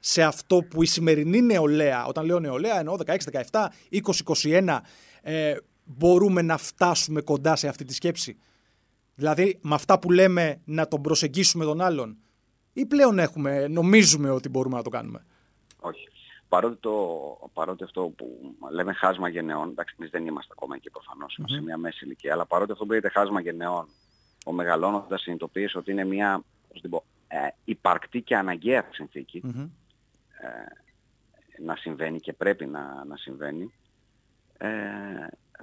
σε 0.00 0.22
αυτό 0.22 0.62
που 0.62 0.82
η 0.82 0.86
σημερινή 0.86 1.42
νεολαία, 1.42 2.06
όταν 2.06 2.24
λέω 2.24 2.38
νεολαία 2.38 2.78
εννοώ 2.78 2.96
16, 3.06 3.16
17, 3.50 3.66
20, 3.90 4.00
21, 4.42 4.78
ε, 5.22 5.54
μπορούμε 5.84 6.42
να 6.42 6.56
φτάσουμε 6.56 7.20
κοντά 7.20 7.56
σε 7.56 7.68
αυτή 7.68 7.84
τη 7.84 7.94
σκέψη. 7.94 8.36
Δηλαδή 9.14 9.58
με 9.60 9.74
αυτά 9.74 9.98
που 9.98 10.10
λέμε 10.10 10.60
να 10.64 10.88
τον 10.88 11.02
προσεγγίσουμε 11.02 11.64
τον 11.64 11.80
άλλον 11.80 12.16
ή 12.72 12.86
πλέον 12.86 13.18
έχουμε, 13.18 13.68
νομίζουμε 13.68 14.30
ότι 14.30 14.48
μπορούμε 14.48 14.76
να 14.76 14.82
το 14.82 14.90
κάνουμε; 14.90 15.24
Όχι 15.80 16.08
παρότι, 16.50 16.76
το, 16.76 17.50
παρότι 17.52 17.84
αυτό 17.84 18.12
που 18.16 18.54
λέμε 18.70 18.92
χάσμα 18.92 19.28
γενεών, 19.28 19.68
εντάξει 19.68 19.94
εμείς 19.98 20.10
δεν 20.10 20.26
είμαστε 20.26 20.52
ακόμα 20.56 20.76
εκεί 20.76 20.90
προφανώς, 20.90 21.38
mm-hmm. 21.40 21.50
σε 21.50 21.60
μια 21.60 21.76
μέση 21.76 22.04
ηλικία, 22.04 22.32
αλλά 22.32 22.46
παρότι 22.46 22.72
αυτό 22.72 22.84
που 22.84 22.90
λέγεται 22.90 23.08
χάσμα 23.08 23.40
γενεών, 23.40 23.88
ο 24.46 24.52
μεγαλώνοντας 24.52 25.20
συνειδητοποίησε 25.20 25.78
ότι 25.78 25.90
είναι 25.90 26.04
μια 26.04 26.42
πω, 26.90 27.04
ε, 27.28 27.36
υπαρκτή 27.64 28.22
και 28.22 28.36
αναγκαία 28.36 28.88
συνθήκη 28.90 29.42
mm-hmm. 29.44 29.68
ε, 30.40 31.62
να 31.62 31.76
συμβαίνει 31.76 32.20
και 32.20 32.32
πρέπει 32.32 32.66
να, 32.66 33.04
να 33.04 33.16
συμβαίνει, 33.16 33.72
ε, 34.58 34.68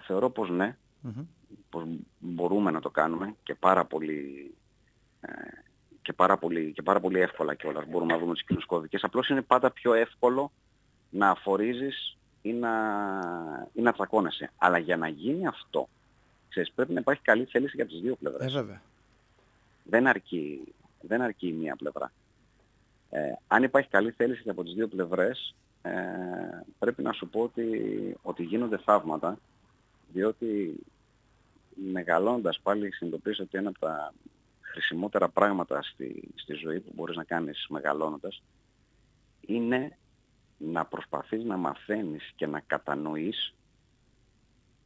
θεωρώ 0.01 0.29
πως 0.29 0.49
ναι, 0.49 0.77
mm-hmm. 1.07 1.25
πως 1.69 1.83
μπορούμε 2.19 2.71
να 2.71 2.81
το 2.81 2.89
κάνουμε 2.89 3.35
και 3.43 3.55
πάρα 3.55 3.85
πολύ 3.85 4.53
ε, 5.21 5.31
και 6.07 6.13
πάρα 6.13 6.37
πολύ, 6.37 6.71
και 6.71 6.81
πάρα 6.81 6.99
πολύ 6.99 7.19
εύκολα 7.19 7.53
κιόλας 7.55 7.85
μπορούμε 7.87 8.13
να 8.13 8.19
δούμε 8.19 8.33
τις 8.33 8.43
κοινούς 8.43 8.65
κώδικες. 8.65 9.03
Απλώς 9.03 9.29
είναι 9.29 9.41
πάντα 9.41 9.71
πιο 9.71 9.93
εύκολο 9.93 10.51
να 11.09 11.29
αφορίζεις 11.29 12.17
ή 12.41 12.53
να, 12.53 12.71
ή 13.73 13.81
να 13.81 13.93
τσακώνεσαι. 13.93 14.51
Αλλά 14.57 14.77
για 14.77 14.97
να 14.97 15.07
γίνει 15.07 15.47
αυτό, 15.47 15.89
ξέρεις, 16.49 16.71
πρέπει 16.71 16.93
να 16.93 16.99
υπάρχει 16.99 17.21
καλή 17.21 17.45
θέληση 17.45 17.75
για 17.75 17.85
τις 17.85 17.99
δύο 17.99 18.15
πλευρές. 18.15 18.53
Ε, 18.53 18.57
βέβαια. 18.57 18.81
Δεν 19.83 20.07
αρκεί, 20.07 20.73
δεν 21.01 21.21
αρκεί 21.21 21.47
η 21.47 21.51
μία 21.51 21.75
πλευρά. 21.75 22.11
Ε, 23.09 23.31
αν 23.47 23.63
υπάρχει 23.63 23.89
καλή 23.89 24.11
θέληση 24.11 24.49
από 24.49 24.63
τις 24.63 24.73
δύο 24.73 24.87
πλευρές, 24.87 25.55
ε, 25.81 25.91
πρέπει 26.79 27.01
να 27.01 27.11
σου 27.11 27.29
πω 27.29 27.41
ότι, 27.41 27.67
ότι 28.21 28.43
γίνονται 28.43 28.77
θαύματα, 28.77 29.37
διότι 30.13 30.75
μεγαλώντας 31.91 32.59
πάλι 32.63 32.91
συνειδητοποιήσω 32.93 33.43
ότι 33.43 33.57
ένα 33.57 33.69
από 33.69 33.79
τα 33.79 34.13
χρησιμότερα 34.77 35.29
πράγματα 35.29 35.81
στη, 35.81 36.29
στη 36.35 36.53
ζωή 36.53 36.79
που 36.79 36.91
μπορείς 36.95 37.15
να 37.15 37.23
κάνεις 37.23 37.65
μεγαλώνοντας 37.69 38.43
είναι 39.41 39.97
να 40.57 40.85
προσπαθείς 40.85 41.43
να 41.43 41.57
μαθαίνεις 41.57 42.33
και 42.35 42.47
να 42.47 42.59
κατανοείς 42.59 43.53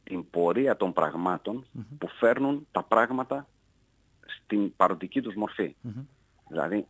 την 0.04 0.30
πορεία 0.30 0.76
των 0.76 0.92
πραγματων 0.92 1.66
που 1.98 2.08
φέρνουν 2.08 2.66
τα 2.70 2.82
πράγματα 2.82 3.46
στην 4.26 4.76
παροντική 4.76 5.20
τους 5.20 5.34
μορφη 5.34 5.76
Δηλαδή, 6.48 6.86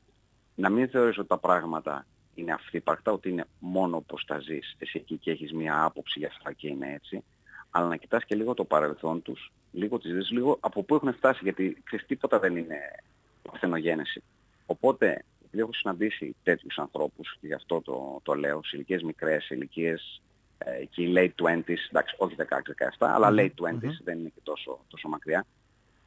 να 0.55 0.71
μην 0.71 0.89
θεωρείς 0.89 1.19
ότι 1.19 1.29
τα 1.29 1.39
πράγματα 1.39 2.07
είναι 2.35 2.53
αυθύπαρκτα, 2.53 3.13
ότι 3.13 3.29
είναι 3.29 3.45
μόνο 3.59 3.97
όπως 3.97 4.25
τα 4.25 4.39
ζεις. 4.39 4.75
Εσύ 4.79 4.99
εκεί 4.99 5.17
και 5.17 5.31
έχεις 5.31 5.53
μία 5.53 5.85
άποψη 5.85 6.19
για 6.19 6.29
αυτά 6.29 6.53
και 6.53 6.69
είναι 6.69 6.93
έτσι, 6.93 7.25
αλλά 7.75 7.87
να 7.87 7.97
κοιτάς 7.97 8.25
και 8.25 8.35
λίγο 8.35 8.55
το 8.55 8.65
παρελθόν 8.65 9.23
τους, 9.23 9.53
λίγο 9.73 9.99
τις 9.99 10.11
ζήσεις, 10.11 10.31
λίγο 10.31 10.57
από 10.61 10.83
πού 10.83 10.95
έχουν 10.95 11.15
φτάσει, 11.15 11.41
γιατί 11.43 11.83
ξέρεις 11.85 12.07
τίποτα 12.07 12.39
δεν 12.39 12.57
είναι 12.57 12.79
παρθενογένεση. 13.43 14.23
Οπότε 14.67 15.25
επειδή 15.45 15.63
έχω 15.63 15.73
συναντήσει 15.73 16.37
τέτοιους 16.43 16.79
ανθρώπους, 16.79 17.37
και 17.41 17.47
γι' 17.47 17.55
αυτό 17.55 17.81
το, 17.81 18.21
το 18.23 18.35
λέω, 18.35 18.61
σε 18.65 18.77
ηλικίες 18.77 19.03
μικρές, 19.03 19.45
σε 19.45 19.55
ηλικίες 19.55 20.23
ε, 20.59 20.85
και 20.85 21.03
οι 21.03 21.13
late 21.17 21.45
20s, 21.45 21.77
εντάξει, 21.91 22.15
όχι 22.19 22.35
16-17, 22.39 22.45
αλλά 22.99 23.29
late 23.31 23.67
20s, 23.67 23.97
δεν 24.05 24.19
είναι 24.19 24.29
και 24.29 24.41
τόσο, 24.43 24.79
τόσο 24.89 25.09
μακριά. 25.09 25.47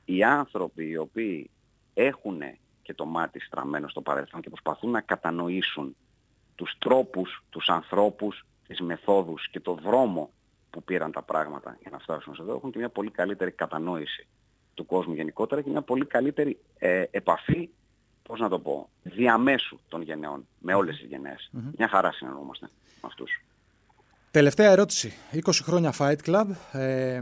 Οι 0.06 0.24
άνθρωποι 0.24 0.88
οι 0.90 0.98
οποίοι 0.98 1.50
έχουν 1.94 2.42
και 2.82 2.94
το 2.94 3.06
μάτι 3.06 3.40
στραμμένο 3.40 3.88
στο 3.88 4.02
παρελθόν 4.02 4.42
και 4.42 4.50
προσπαθούν 4.50 4.92
να 4.92 5.02
κατανοήσουν 5.02 5.96
τους 6.56 6.76
τρόπους, 6.80 7.44
τους 7.50 7.70
ανθρώπους, 7.70 8.46
τις 8.68 8.82
μεθόδους 8.82 9.50
και 9.50 9.60
το 9.60 9.74
δρόμο 9.74 10.30
που 10.76 10.84
πήραν 10.84 11.12
τα 11.12 11.22
πράγματα 11.22 11.78
για 11.82 11.90
να 11.92 12.00
φτάσουν 12.00 12.36
εδώ 12.40 12.56
έχουν 12.56 12.72
και 12.72 12.78
μια 12.78 12.90
πολύ 12.90 13.12
καλύτερη 13.12 13.52
κατανόηση 13.52 14.28
του 14.74 14.86
κόσμου 14.86 15.14
γενικότερα 15.14 15.62
και 15.62 15.70
μια 15.70 15.82
πολύ 15.82 16.06
καλύτερη 16.06 16.60
ε, 16.78 17.04
επαφή, 17.12 17.70
πώς 18.24 18.40
να 18.40 18.50
το 18.50 18.60
πω, 18.60 18.90
διαμέσου 19.04 19.80
των 19.88 20.02
γενεών, 20.02 20.48
με 20.60 20.74
όλες 20.74 20.98
τις 20.98 21.08
γενναίες. 21.08 21.52
Μια 21.78 21.88
χαρά 21.88 22.12
συνεργόμαστε 22.12 22.70
με 22.86 23.02
αυτούς. 23.02 23.42
Τελευταία 24.32 24.72
ερώτηση. 24.72 25.14
20 25.34 25.40
χρόνια 25.64 25.94
Fight 25.98 26.18
Club. 26.26 26.46
Ε, 26.72 27.22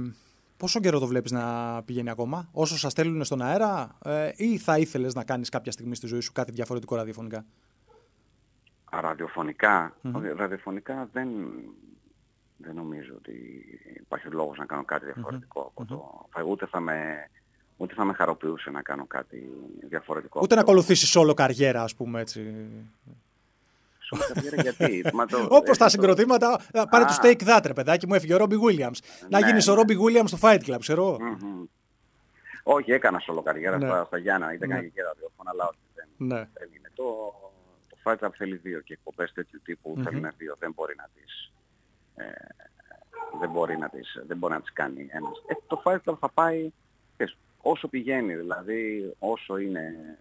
πόσο 0.58 0.80
καιρό 0.80 1.00
το 1.00 1.08
βλέπεις 1.08 1.32
να 1.32 1.44
πηγαίνει 1.84 2.10
ακόμα, 2.10 2.50
όσο 2.52 2.78
σας 2.78 2.92
στέλνουν 2.92 3.24
στον 3.24 3.42
αέρα 3.42 3.98
ε, 4.06 4.32
ή 4.36 4.58
θα 4.58 4.78
ήθελες 4.78 5.14
να 5.14 5.24
κάνεις 5.24 5.50
κάποια 5.50 5.72
στιγμή 5.72 5.96
στη 5.96 6.08
ζωή 6.08 6.20
σου 6.20 6.32
κάτι 6.32 6.52
διαφορετικό 6.52 6.96
ραδιοφωνικά; 6.96 7.46
Ραδιοφωνικά, 8.90 9.96
ραδιοφωνικά 10.36 11.10
δεν, 11.12 11.28
δεν 12.58 12.76
νομίζω 12.76 13.14
ότι 13.18 13.34
υπάρχει 14.00 14.28
λόγος 14.28 14.58
να 14.58 14.66
κάνω 14.66 14.84
κάτι 14.86 15.06
διαφορετικό 15.06 15.72
από 15.76 15.86
το... 15.86 16.26
Ούτε 16.48 16.66
θα 16.66 16.80
με, 16.80 17.30
ούτε 17.78 17.94
θα 17.94 18.06
με 18.06 18.14
χαροποιούσε 18.14 18.70
να 18.70 18.82
κάνω 18.82 19.06
κάτι 19.06 19.50
διαφορετικό. 19.82 20.40
Ούτε 20.44 20.56
να 20.56 20.62
ακολουθήσεις 20.62 21.16
όλο 21.16 21.34
καριέρα, 21.34 21.84
ας 21.84 21.96
πούμε 21.96 22.22
έτσι. 22.22 22.40
Όλο 24.10 24.24
καριέρα 24.34 24.62
γιατί; 24.62 25.02
το... 25.30 25.48
Όπως 25.50 25.78
τα 25.78 25.90
συγκροτήματα, 25.90 26.60
πάρε 26.90 27.06
το 27.06 27.18
Steak 27.22 27.44
That, 27.44 27.62
ρε 27.66 27.74
παιδάκι 27.74 28.08
μου, 28.08 28.14
έφυγε 28.14 28.34
ο 28.34 28.38
Ρόμπι 28.38 28.56
Williams. 28.68 28.98
να 29.30 29.40
ναι, 29.40 29.46
γίνεις 29.48 29.68
ο 29.68 29.74
Ρόμπι 29.74 29.96
ναι. 29.96 30.02
Williams 30.04 30.28
στο 30.28 30.38
Fight 30.42 30.60
Club, 30.66 30.80
ξέρω. 30.80 31.18
Όχι, 32.64 32.92
έκανα 32.92 33.20
σolo 33.20 33.42
καριέρα 33.44 33.78
ναι. 33.78 33.88
στα, 33.88 34.04
στα 34.06 34.18
Γιάννα, 34.18 34.54
ήταν 34.54 34.70
ναι. 34.70 34.82
και 34.82 35.04
ραδιόφωνα, 35.04 35.50
αλλά 35.54 35.68
όχι, 35.68 35.80
δεν, 35.96 36.08
ναι. 36.18 36.36
δεν 36.54 36.70
είναι. 36.78 36.92
Το, 36.94 37.04
το 37.90 37.98
Fight 38.04 38.26
Club 38.26 38.30
θέλει 38.34 38.56
δύο 38.56 38.80
και 38.80 38.94
εκπομπές 38.94 39.34
τέτοιου 39.34 39.62
τύπου 39.64 39.96
mm-hmm. 39.98 40.04
θέλουν 40.04 40.32
δύο, 40.38 40.56
δεν 40.60 40.72
μπορεί 40.76 40.96
να 40.98 41.10
τις... 41.14 41.52
Ε, 42.16 42.24
δεν 43.40 43.50
μπορεί 43.50 43.78
να 43.78 43.90
τις, 43.90 44.24
δεν 44.28 44.38
μπορεί 44.38 44.54
να 44.54 44.62
τις 44.62 44.74
κάνει 44.74 45.08
ένας. 45.12 45.44
Ε, 45.48 45.54
το 45.68 45.82
Fight 45.86 46.00
Club 46.06 46.18
θα 46.20 46.30
πάει 46.30 46.72
όσο 47.62 47.88
πηγαίνει, 47.88 48.36
δηλαδή 48.36 49.14
όσο 49.20 49.58
είναι 49.58 50.18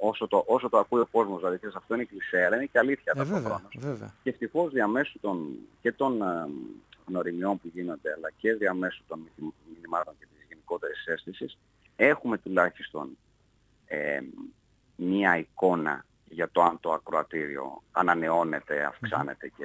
όσο 0.00 0.28
το, 0.28 0.44
όσο 0.46 0.68
το 0.68 0.78
ακούει 0.78 1.00
ο 1.00 1.08
κόσμος, 1.10 1.38
δηλαδή 1.40 1.58
αυτό 1.76 1.94
είναι 1.94 2.04
κλεισέ, 2.04 2.44
αλλά 2.44 2.56
είναι 2.56 2.66
και 2.66 2.78
αλήθεια 2.78 3.12
ε, 3.16 3.22
βέβαια, 3.22 3.62
βέβαια. 3.78 4.14
Και 4.22 4.30
ευτυχώς 4.30 4.72
διαμέσου 4.72 5.20
των, 5.20 5.56
και 5.80 5.92
των 5.92 6.22
ε, 6.22 6.48
γνωριμιών 7.06 7.58
που 7.60 7.70
γίνονται, 7.72 8.12
αλλά 8.12 8.30
και 8.36 8.54
διαμέσου 8.54 9.02
των 9.08 9.28
μηνυμάτων 9.74 10.14
και 10.18 10.26
της 10.26 10.46
γενικότερης 10.48 11.06
αίσθησης, 11.06 11.58
έχουμε 11.96 12.38
τουλάχιστον 12.38 13.18
ε, 13.86 14.20
μία 14.96 15.38
εικόνα 15.38 16.04
για 16.30 16.48
το 16.52 16.62
αν 16.62 16.80
το 16.80 16.92
ακροατήριο 16.92 17.82
ανανεώνεται, 17.92 18.84
αυξάνεται 18.84 19.48
και, 19.48 19.64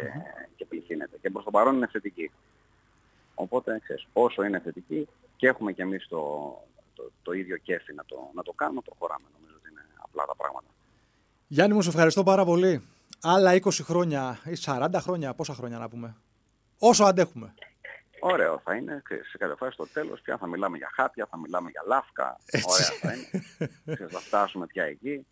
και 0.55 0.65
πληθύνεται. 0.65 1.17
Και 1.21 1.29
προς 1.29 1.43
το 1.43 1.51
παρόν 1.51 1.75
είναι 1.75 1.87
θετική. 1.87 2.31
Οπότε, 3.35 3.79
ξέρεις, 3.83 4.07
όσο 4.13 4.43
είναι 4.43 4.59
θετική 4.59 5.07
και 5.35 5.47
έχουμε 5.47 5.71
και 5.71 5.81
εμείς 5.81 6.07
το, 6.07 6.19
το, 6.95 7.11
το 7.21 7.31
ίδιο 7.31 7.57
κέφι 7.57 7.93
να 7.93 8.05
το, 8.05 8.29
να 8.33 8.43
το 8.43 8.51
κάνουμε, 8.51 8.81
προχωράμε. 8.81 9.25
Νομίζω 9.37 9.55
ότι 9.57 9.69
είναι 9.71 9.81
απλά 10.01 10.25
τα 10.25 10.35
πράγματα. 10.35 10.67
Γιάννη 11.47 11.75
μου, 11.75 11.81
σε 11.81 11.89
ευχαριστώ 11.89 12.23
πάρα 12.23 12.45
πολύ. 12.45 12.81
Άλλα 13.21 13.53
20 13.53 13.69
χρόνια 13.71 14.39
ή 14.45 14.57
40 14.65 14.87
χρόνια, 14.93 15.33
πόσα 15.33 15.53
χρόνια 15.53 15.77
να 15.77 15.89
πούμε; 15.89 16.15
Όσο 16.79 17.03
αντέχουμε. 17.03 17.53
Ωραίο 18.19 18.61
θα 18.63 18.75
είναι. 18.75 19.01
Σε 19.31 19.37
κάθε 19.37 19.55
φορά 19.55 19.71
στο 19.71 19.87
τέλος 19.87 20.21
πια 20.21 20.37
θα 20.37 20.47
μιλάμε 20.47 20.77
για 20.77 20.89
χάπια, 20.93 21.27
θα 21.29 21.37
μιλάμε 21.37 21.69
για 21.69 21.83
λάφκα. 21.85 22.39
Έτσι. 22.45 22.67
Ωραία 22.69 22.89
θα 23.01 23.13
είναι. 23.13 24.07
θα 24.13 24.19
φτάσουμε 24.19 24.65
πια 24.65 24.83
εκεί. 24.83 25.25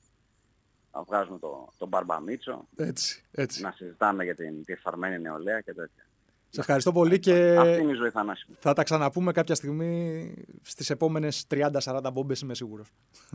Να 0.93 1.03
βγάζουμε 1.03 1.39
το, 1.39 1.67
τον 1.77 1.87
μπαρμπαμίτσο. 1.87 2.67
Έτσι, 2.75 3.23
έτσι. 3.31 3.61
Να 3.61 3.71
συζητάμε 3.71 4.23
για 4.23 4.35
την, 4.35 4.65
τη 4.65 4.75
φαρμένη 4.75 5.19
νεολαία 5.19 5.61
και 5.61 5.73
τέτοια. 5.73 6.05
Σε 6.49 6.59
ευχαριστώ 6.59 6.91
πολύ 6.91 7.19
και 7.19 7.55
Αυτή 7.59 7.81
είναι 7.81 7.91
η 7.91 7.95
ζωή 7.95 8.09
θανάσιμη. 8.09 8.57
θα 8.59 8.73
τα 8.73 8.83
ξαναπούμε 8.83 9.31
κάποια 9.31 9.55
στιγμή 9.55 10.33
στις 10.61 10.89
επόμενες 10.89 11.45
30-40 11.51 11.99
μπόμπες 12.13 12.41
είμαι 12.41 12.53
σίγουρος. 12.55 12.87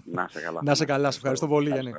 Να 0.05 0.29
σε 0.31 0.40
καλά. 0.40 0.61
Να 0.62 0.75
σε 0.75 0.85
καλά. 0.85 1.11
Σε 1.11 1.16
ευχαριστώ 1.16 1.49
πολύ 1.49 1.71
Γιάννη. 1.71 1.92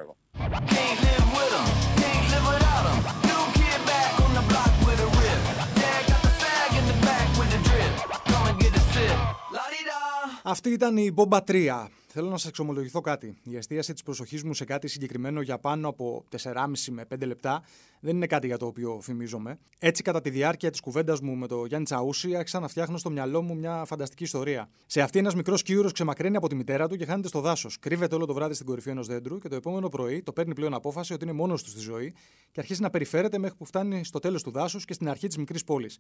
Αυτή 10.44 10.70
ήταν 10.70 10.98
η 10.98 11.12
Μπόμπα 11.12 11.40
3. 11.48 11.88
Θέλω 12.20 12.30
να 12.30 12.38
σας 12.38 12.48
εξομολογηθώ 12.48 13.02
κάτι. 13.02 13.38
Η 13.44 13.56
εστίαση 13.56 13.94
της 13.94 14.04
προσοχής 14.04 14.44
μου 14.44 14.54
σε 14.54 14.66
κάτι 14.66 14.88
συγκεκριμένο 14.88 15.42
για 15.42 15.58
πάνω 15.58 15.88
από 15.88 16.26
4,5 16.44 16.64
με 16.90 17.06
5 17.14 17.26
λεπτά 17.26 17.64
δεν 18.00 18.16
είναι 18.16 18.28
κάτι 18.28 18.48
για 18.48 18.58
το 18.58 18.66
οποίο 18.66 19.00
φημίζομαι. 19.02 19.60
Έτσι, 19.80 20.04
κατά 20.04 20.22
τη 20.22 20.30
διάρκεια 20.30 20.70
της 20.70 20.80
κουβέντας 20.80 21.20
μου 21.20 21.36
με 21.36 21.48
τον 21.48 21.66
Γιάννη 21.66 21.86
Τσαούση, 21.86 22.36
άρχισα 22.36 22.60
να 22.60 22.68
φτιάχνω 22.68 22.98
στο 22.98 23.10
μυαλό 23.10 23.42
μου 23.42 23.56
μια 23.56 23.86
φανταστική 23.86 24.24
ιστορία. 24.24 24.70
Σε 24.86 25.02
αυτή, 25.02 25.20
ένας 25.20 25.36
μικρός 25.36 25.62
κύουρο 25.62 25.92
ξεμακραίνει 25.92 26.36
από 26.36 26.50
τη 26.50 26.56
μητέρα 26.56 26.88
του 26.88 26.96
και 26.96 27.06
χάνεται 27.06 27.28
στο 27.28 27.42
δάσος. 27.42 27.80
Κρύβεται 27.80 28.16
όλο 28.16 28.26
το 28.26 28.34
βράδυ 28.34 28.54
στην 28.54 28.66
κορυφή 28.66 28.90
ενός 28.90 29.08
δέντρου 29.08 29.40
και 29.40 29.48
το 29.48 29.56
επόμενο 29.56 29.90
πρωί 29.90 30.24
το 30.24 30.34
παίρνει 30.34 30.54
πλέον 30.54 30.74
απόφαση 30.74 31.14
ότι 31.14 31.24
είναι 31.24 31.34
μόνος 31.34 31.64
του 31.64 31.70
στη 31.70 31.80
ζωή 31.80 32.14
και 32.52 32.60
αρχίζει 32.60 32.82
να 32.82 32.90
περιφέρεται 32.90 33.38
μέχρι 33.38 33.58
που 33.58 33.66
φτάνει 33.66 34.04
στο 34.04 34.20
τέλος 34.20 34.44
του 34.44 34.52
δάσους 34.52 34.86
και 34.86 34.94
στην 34.94 35.10
αρχή 35.10 35.28
της 35.28 35.38
μικρής 35.38 35.64
πόλης. 35.64 35.98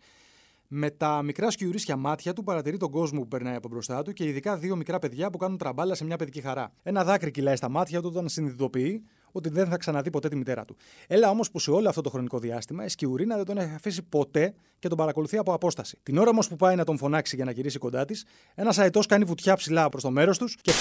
Με 0.69 0.89
τα 0.89 1.21
μικρά 1.21 1.51
σκιουρίσια 1.51 1.95
μάτια 1.95 2.33
του 2.33 2.43
παρατηρεί 2.43 2.77
τον 2.77 2.91
κόσμο 2.91 3.19
που 3.19 3.27
περνάει 3.27 3.55
από 3.55 3.67
μπροστά 3.67 4.01
του 4.01 4.13
και 4.13 4.25
ειδικά 4.25 4.57
δύο 4.57 4.75
μικρά 4.75 4.99
παιδιά 4.99 5.29
που 5.29 5.37
κάνουν 5.37 5.57
τραμπάλα 5.57 5.95
σε 5.95 6.05
μια 6.05 6.15
παιδική 6.15 6.41
χαρά. 6.41 6.71
Ένα 6.83 7.03
δάκρυ 7.03 7.31
κυλάει 7.31 7.55
στα 7.55 7.69
μάτια 7.69 8.01
του 8.01 8.07
όταν 8.11 8.29
συνειδητοποιεί 8.29 9.03
ότι 9.31 9.49
δεν 9.49 9.67
θα 9.67 9.77
ξαναδεί 9.77 10.09
ποτέ 10.09 10.29
τη 10.29 10.35
μητέρα 10.35 10.65
του. 10.65 10.75
Έλα 11.07 11.29
όμως 11.29 11.51
που 11.51 11.59
σε 11.59 11.71
όλο 11.71 11.89
αυτό 11.89 12.01
το 12.01 12.09
χρονικό 12.09 12.39
διάστημα 12.39 12.85
η 12.85 12.89
σκιουρίνα 12.89 13.35
δεν 13.35 13.45
τον 13.45 13.57
έχει 13.57 13.73
αφήσει 13.75 14.03
ποτέ 14.03 14.53
και 14.79 14.87
τον 14.87 14.97
παρακολουθεί 14.97 15.37
από 15.37 15.53
απόσταση. 15.53 15.99
Την 16.03 16.17
ώρα 16.17 16.29
όμως 16.29 16.47
που 16.47 16.55
πάει 16.55 16.75
να 16.75 16.83
τον 16.83 16.97
φωνάξει 16.97 17.35
για 17.35 17.45
να 17.45 17.51
γυρίσει 17.51 17.77
κοντά 17.77 18.05
της, 18.05 18.25
ένας 18.55 18.77
αετός 18.77 19.05
κάνει 19.05 19.23
βουτιά 19.23 19.55
ψηλά 19.55 19.89
προς 19.89 20.03
το 20.03 20.11
μέρος 20.11 20.37
τους 20.37 20.57
και 20.61 20.71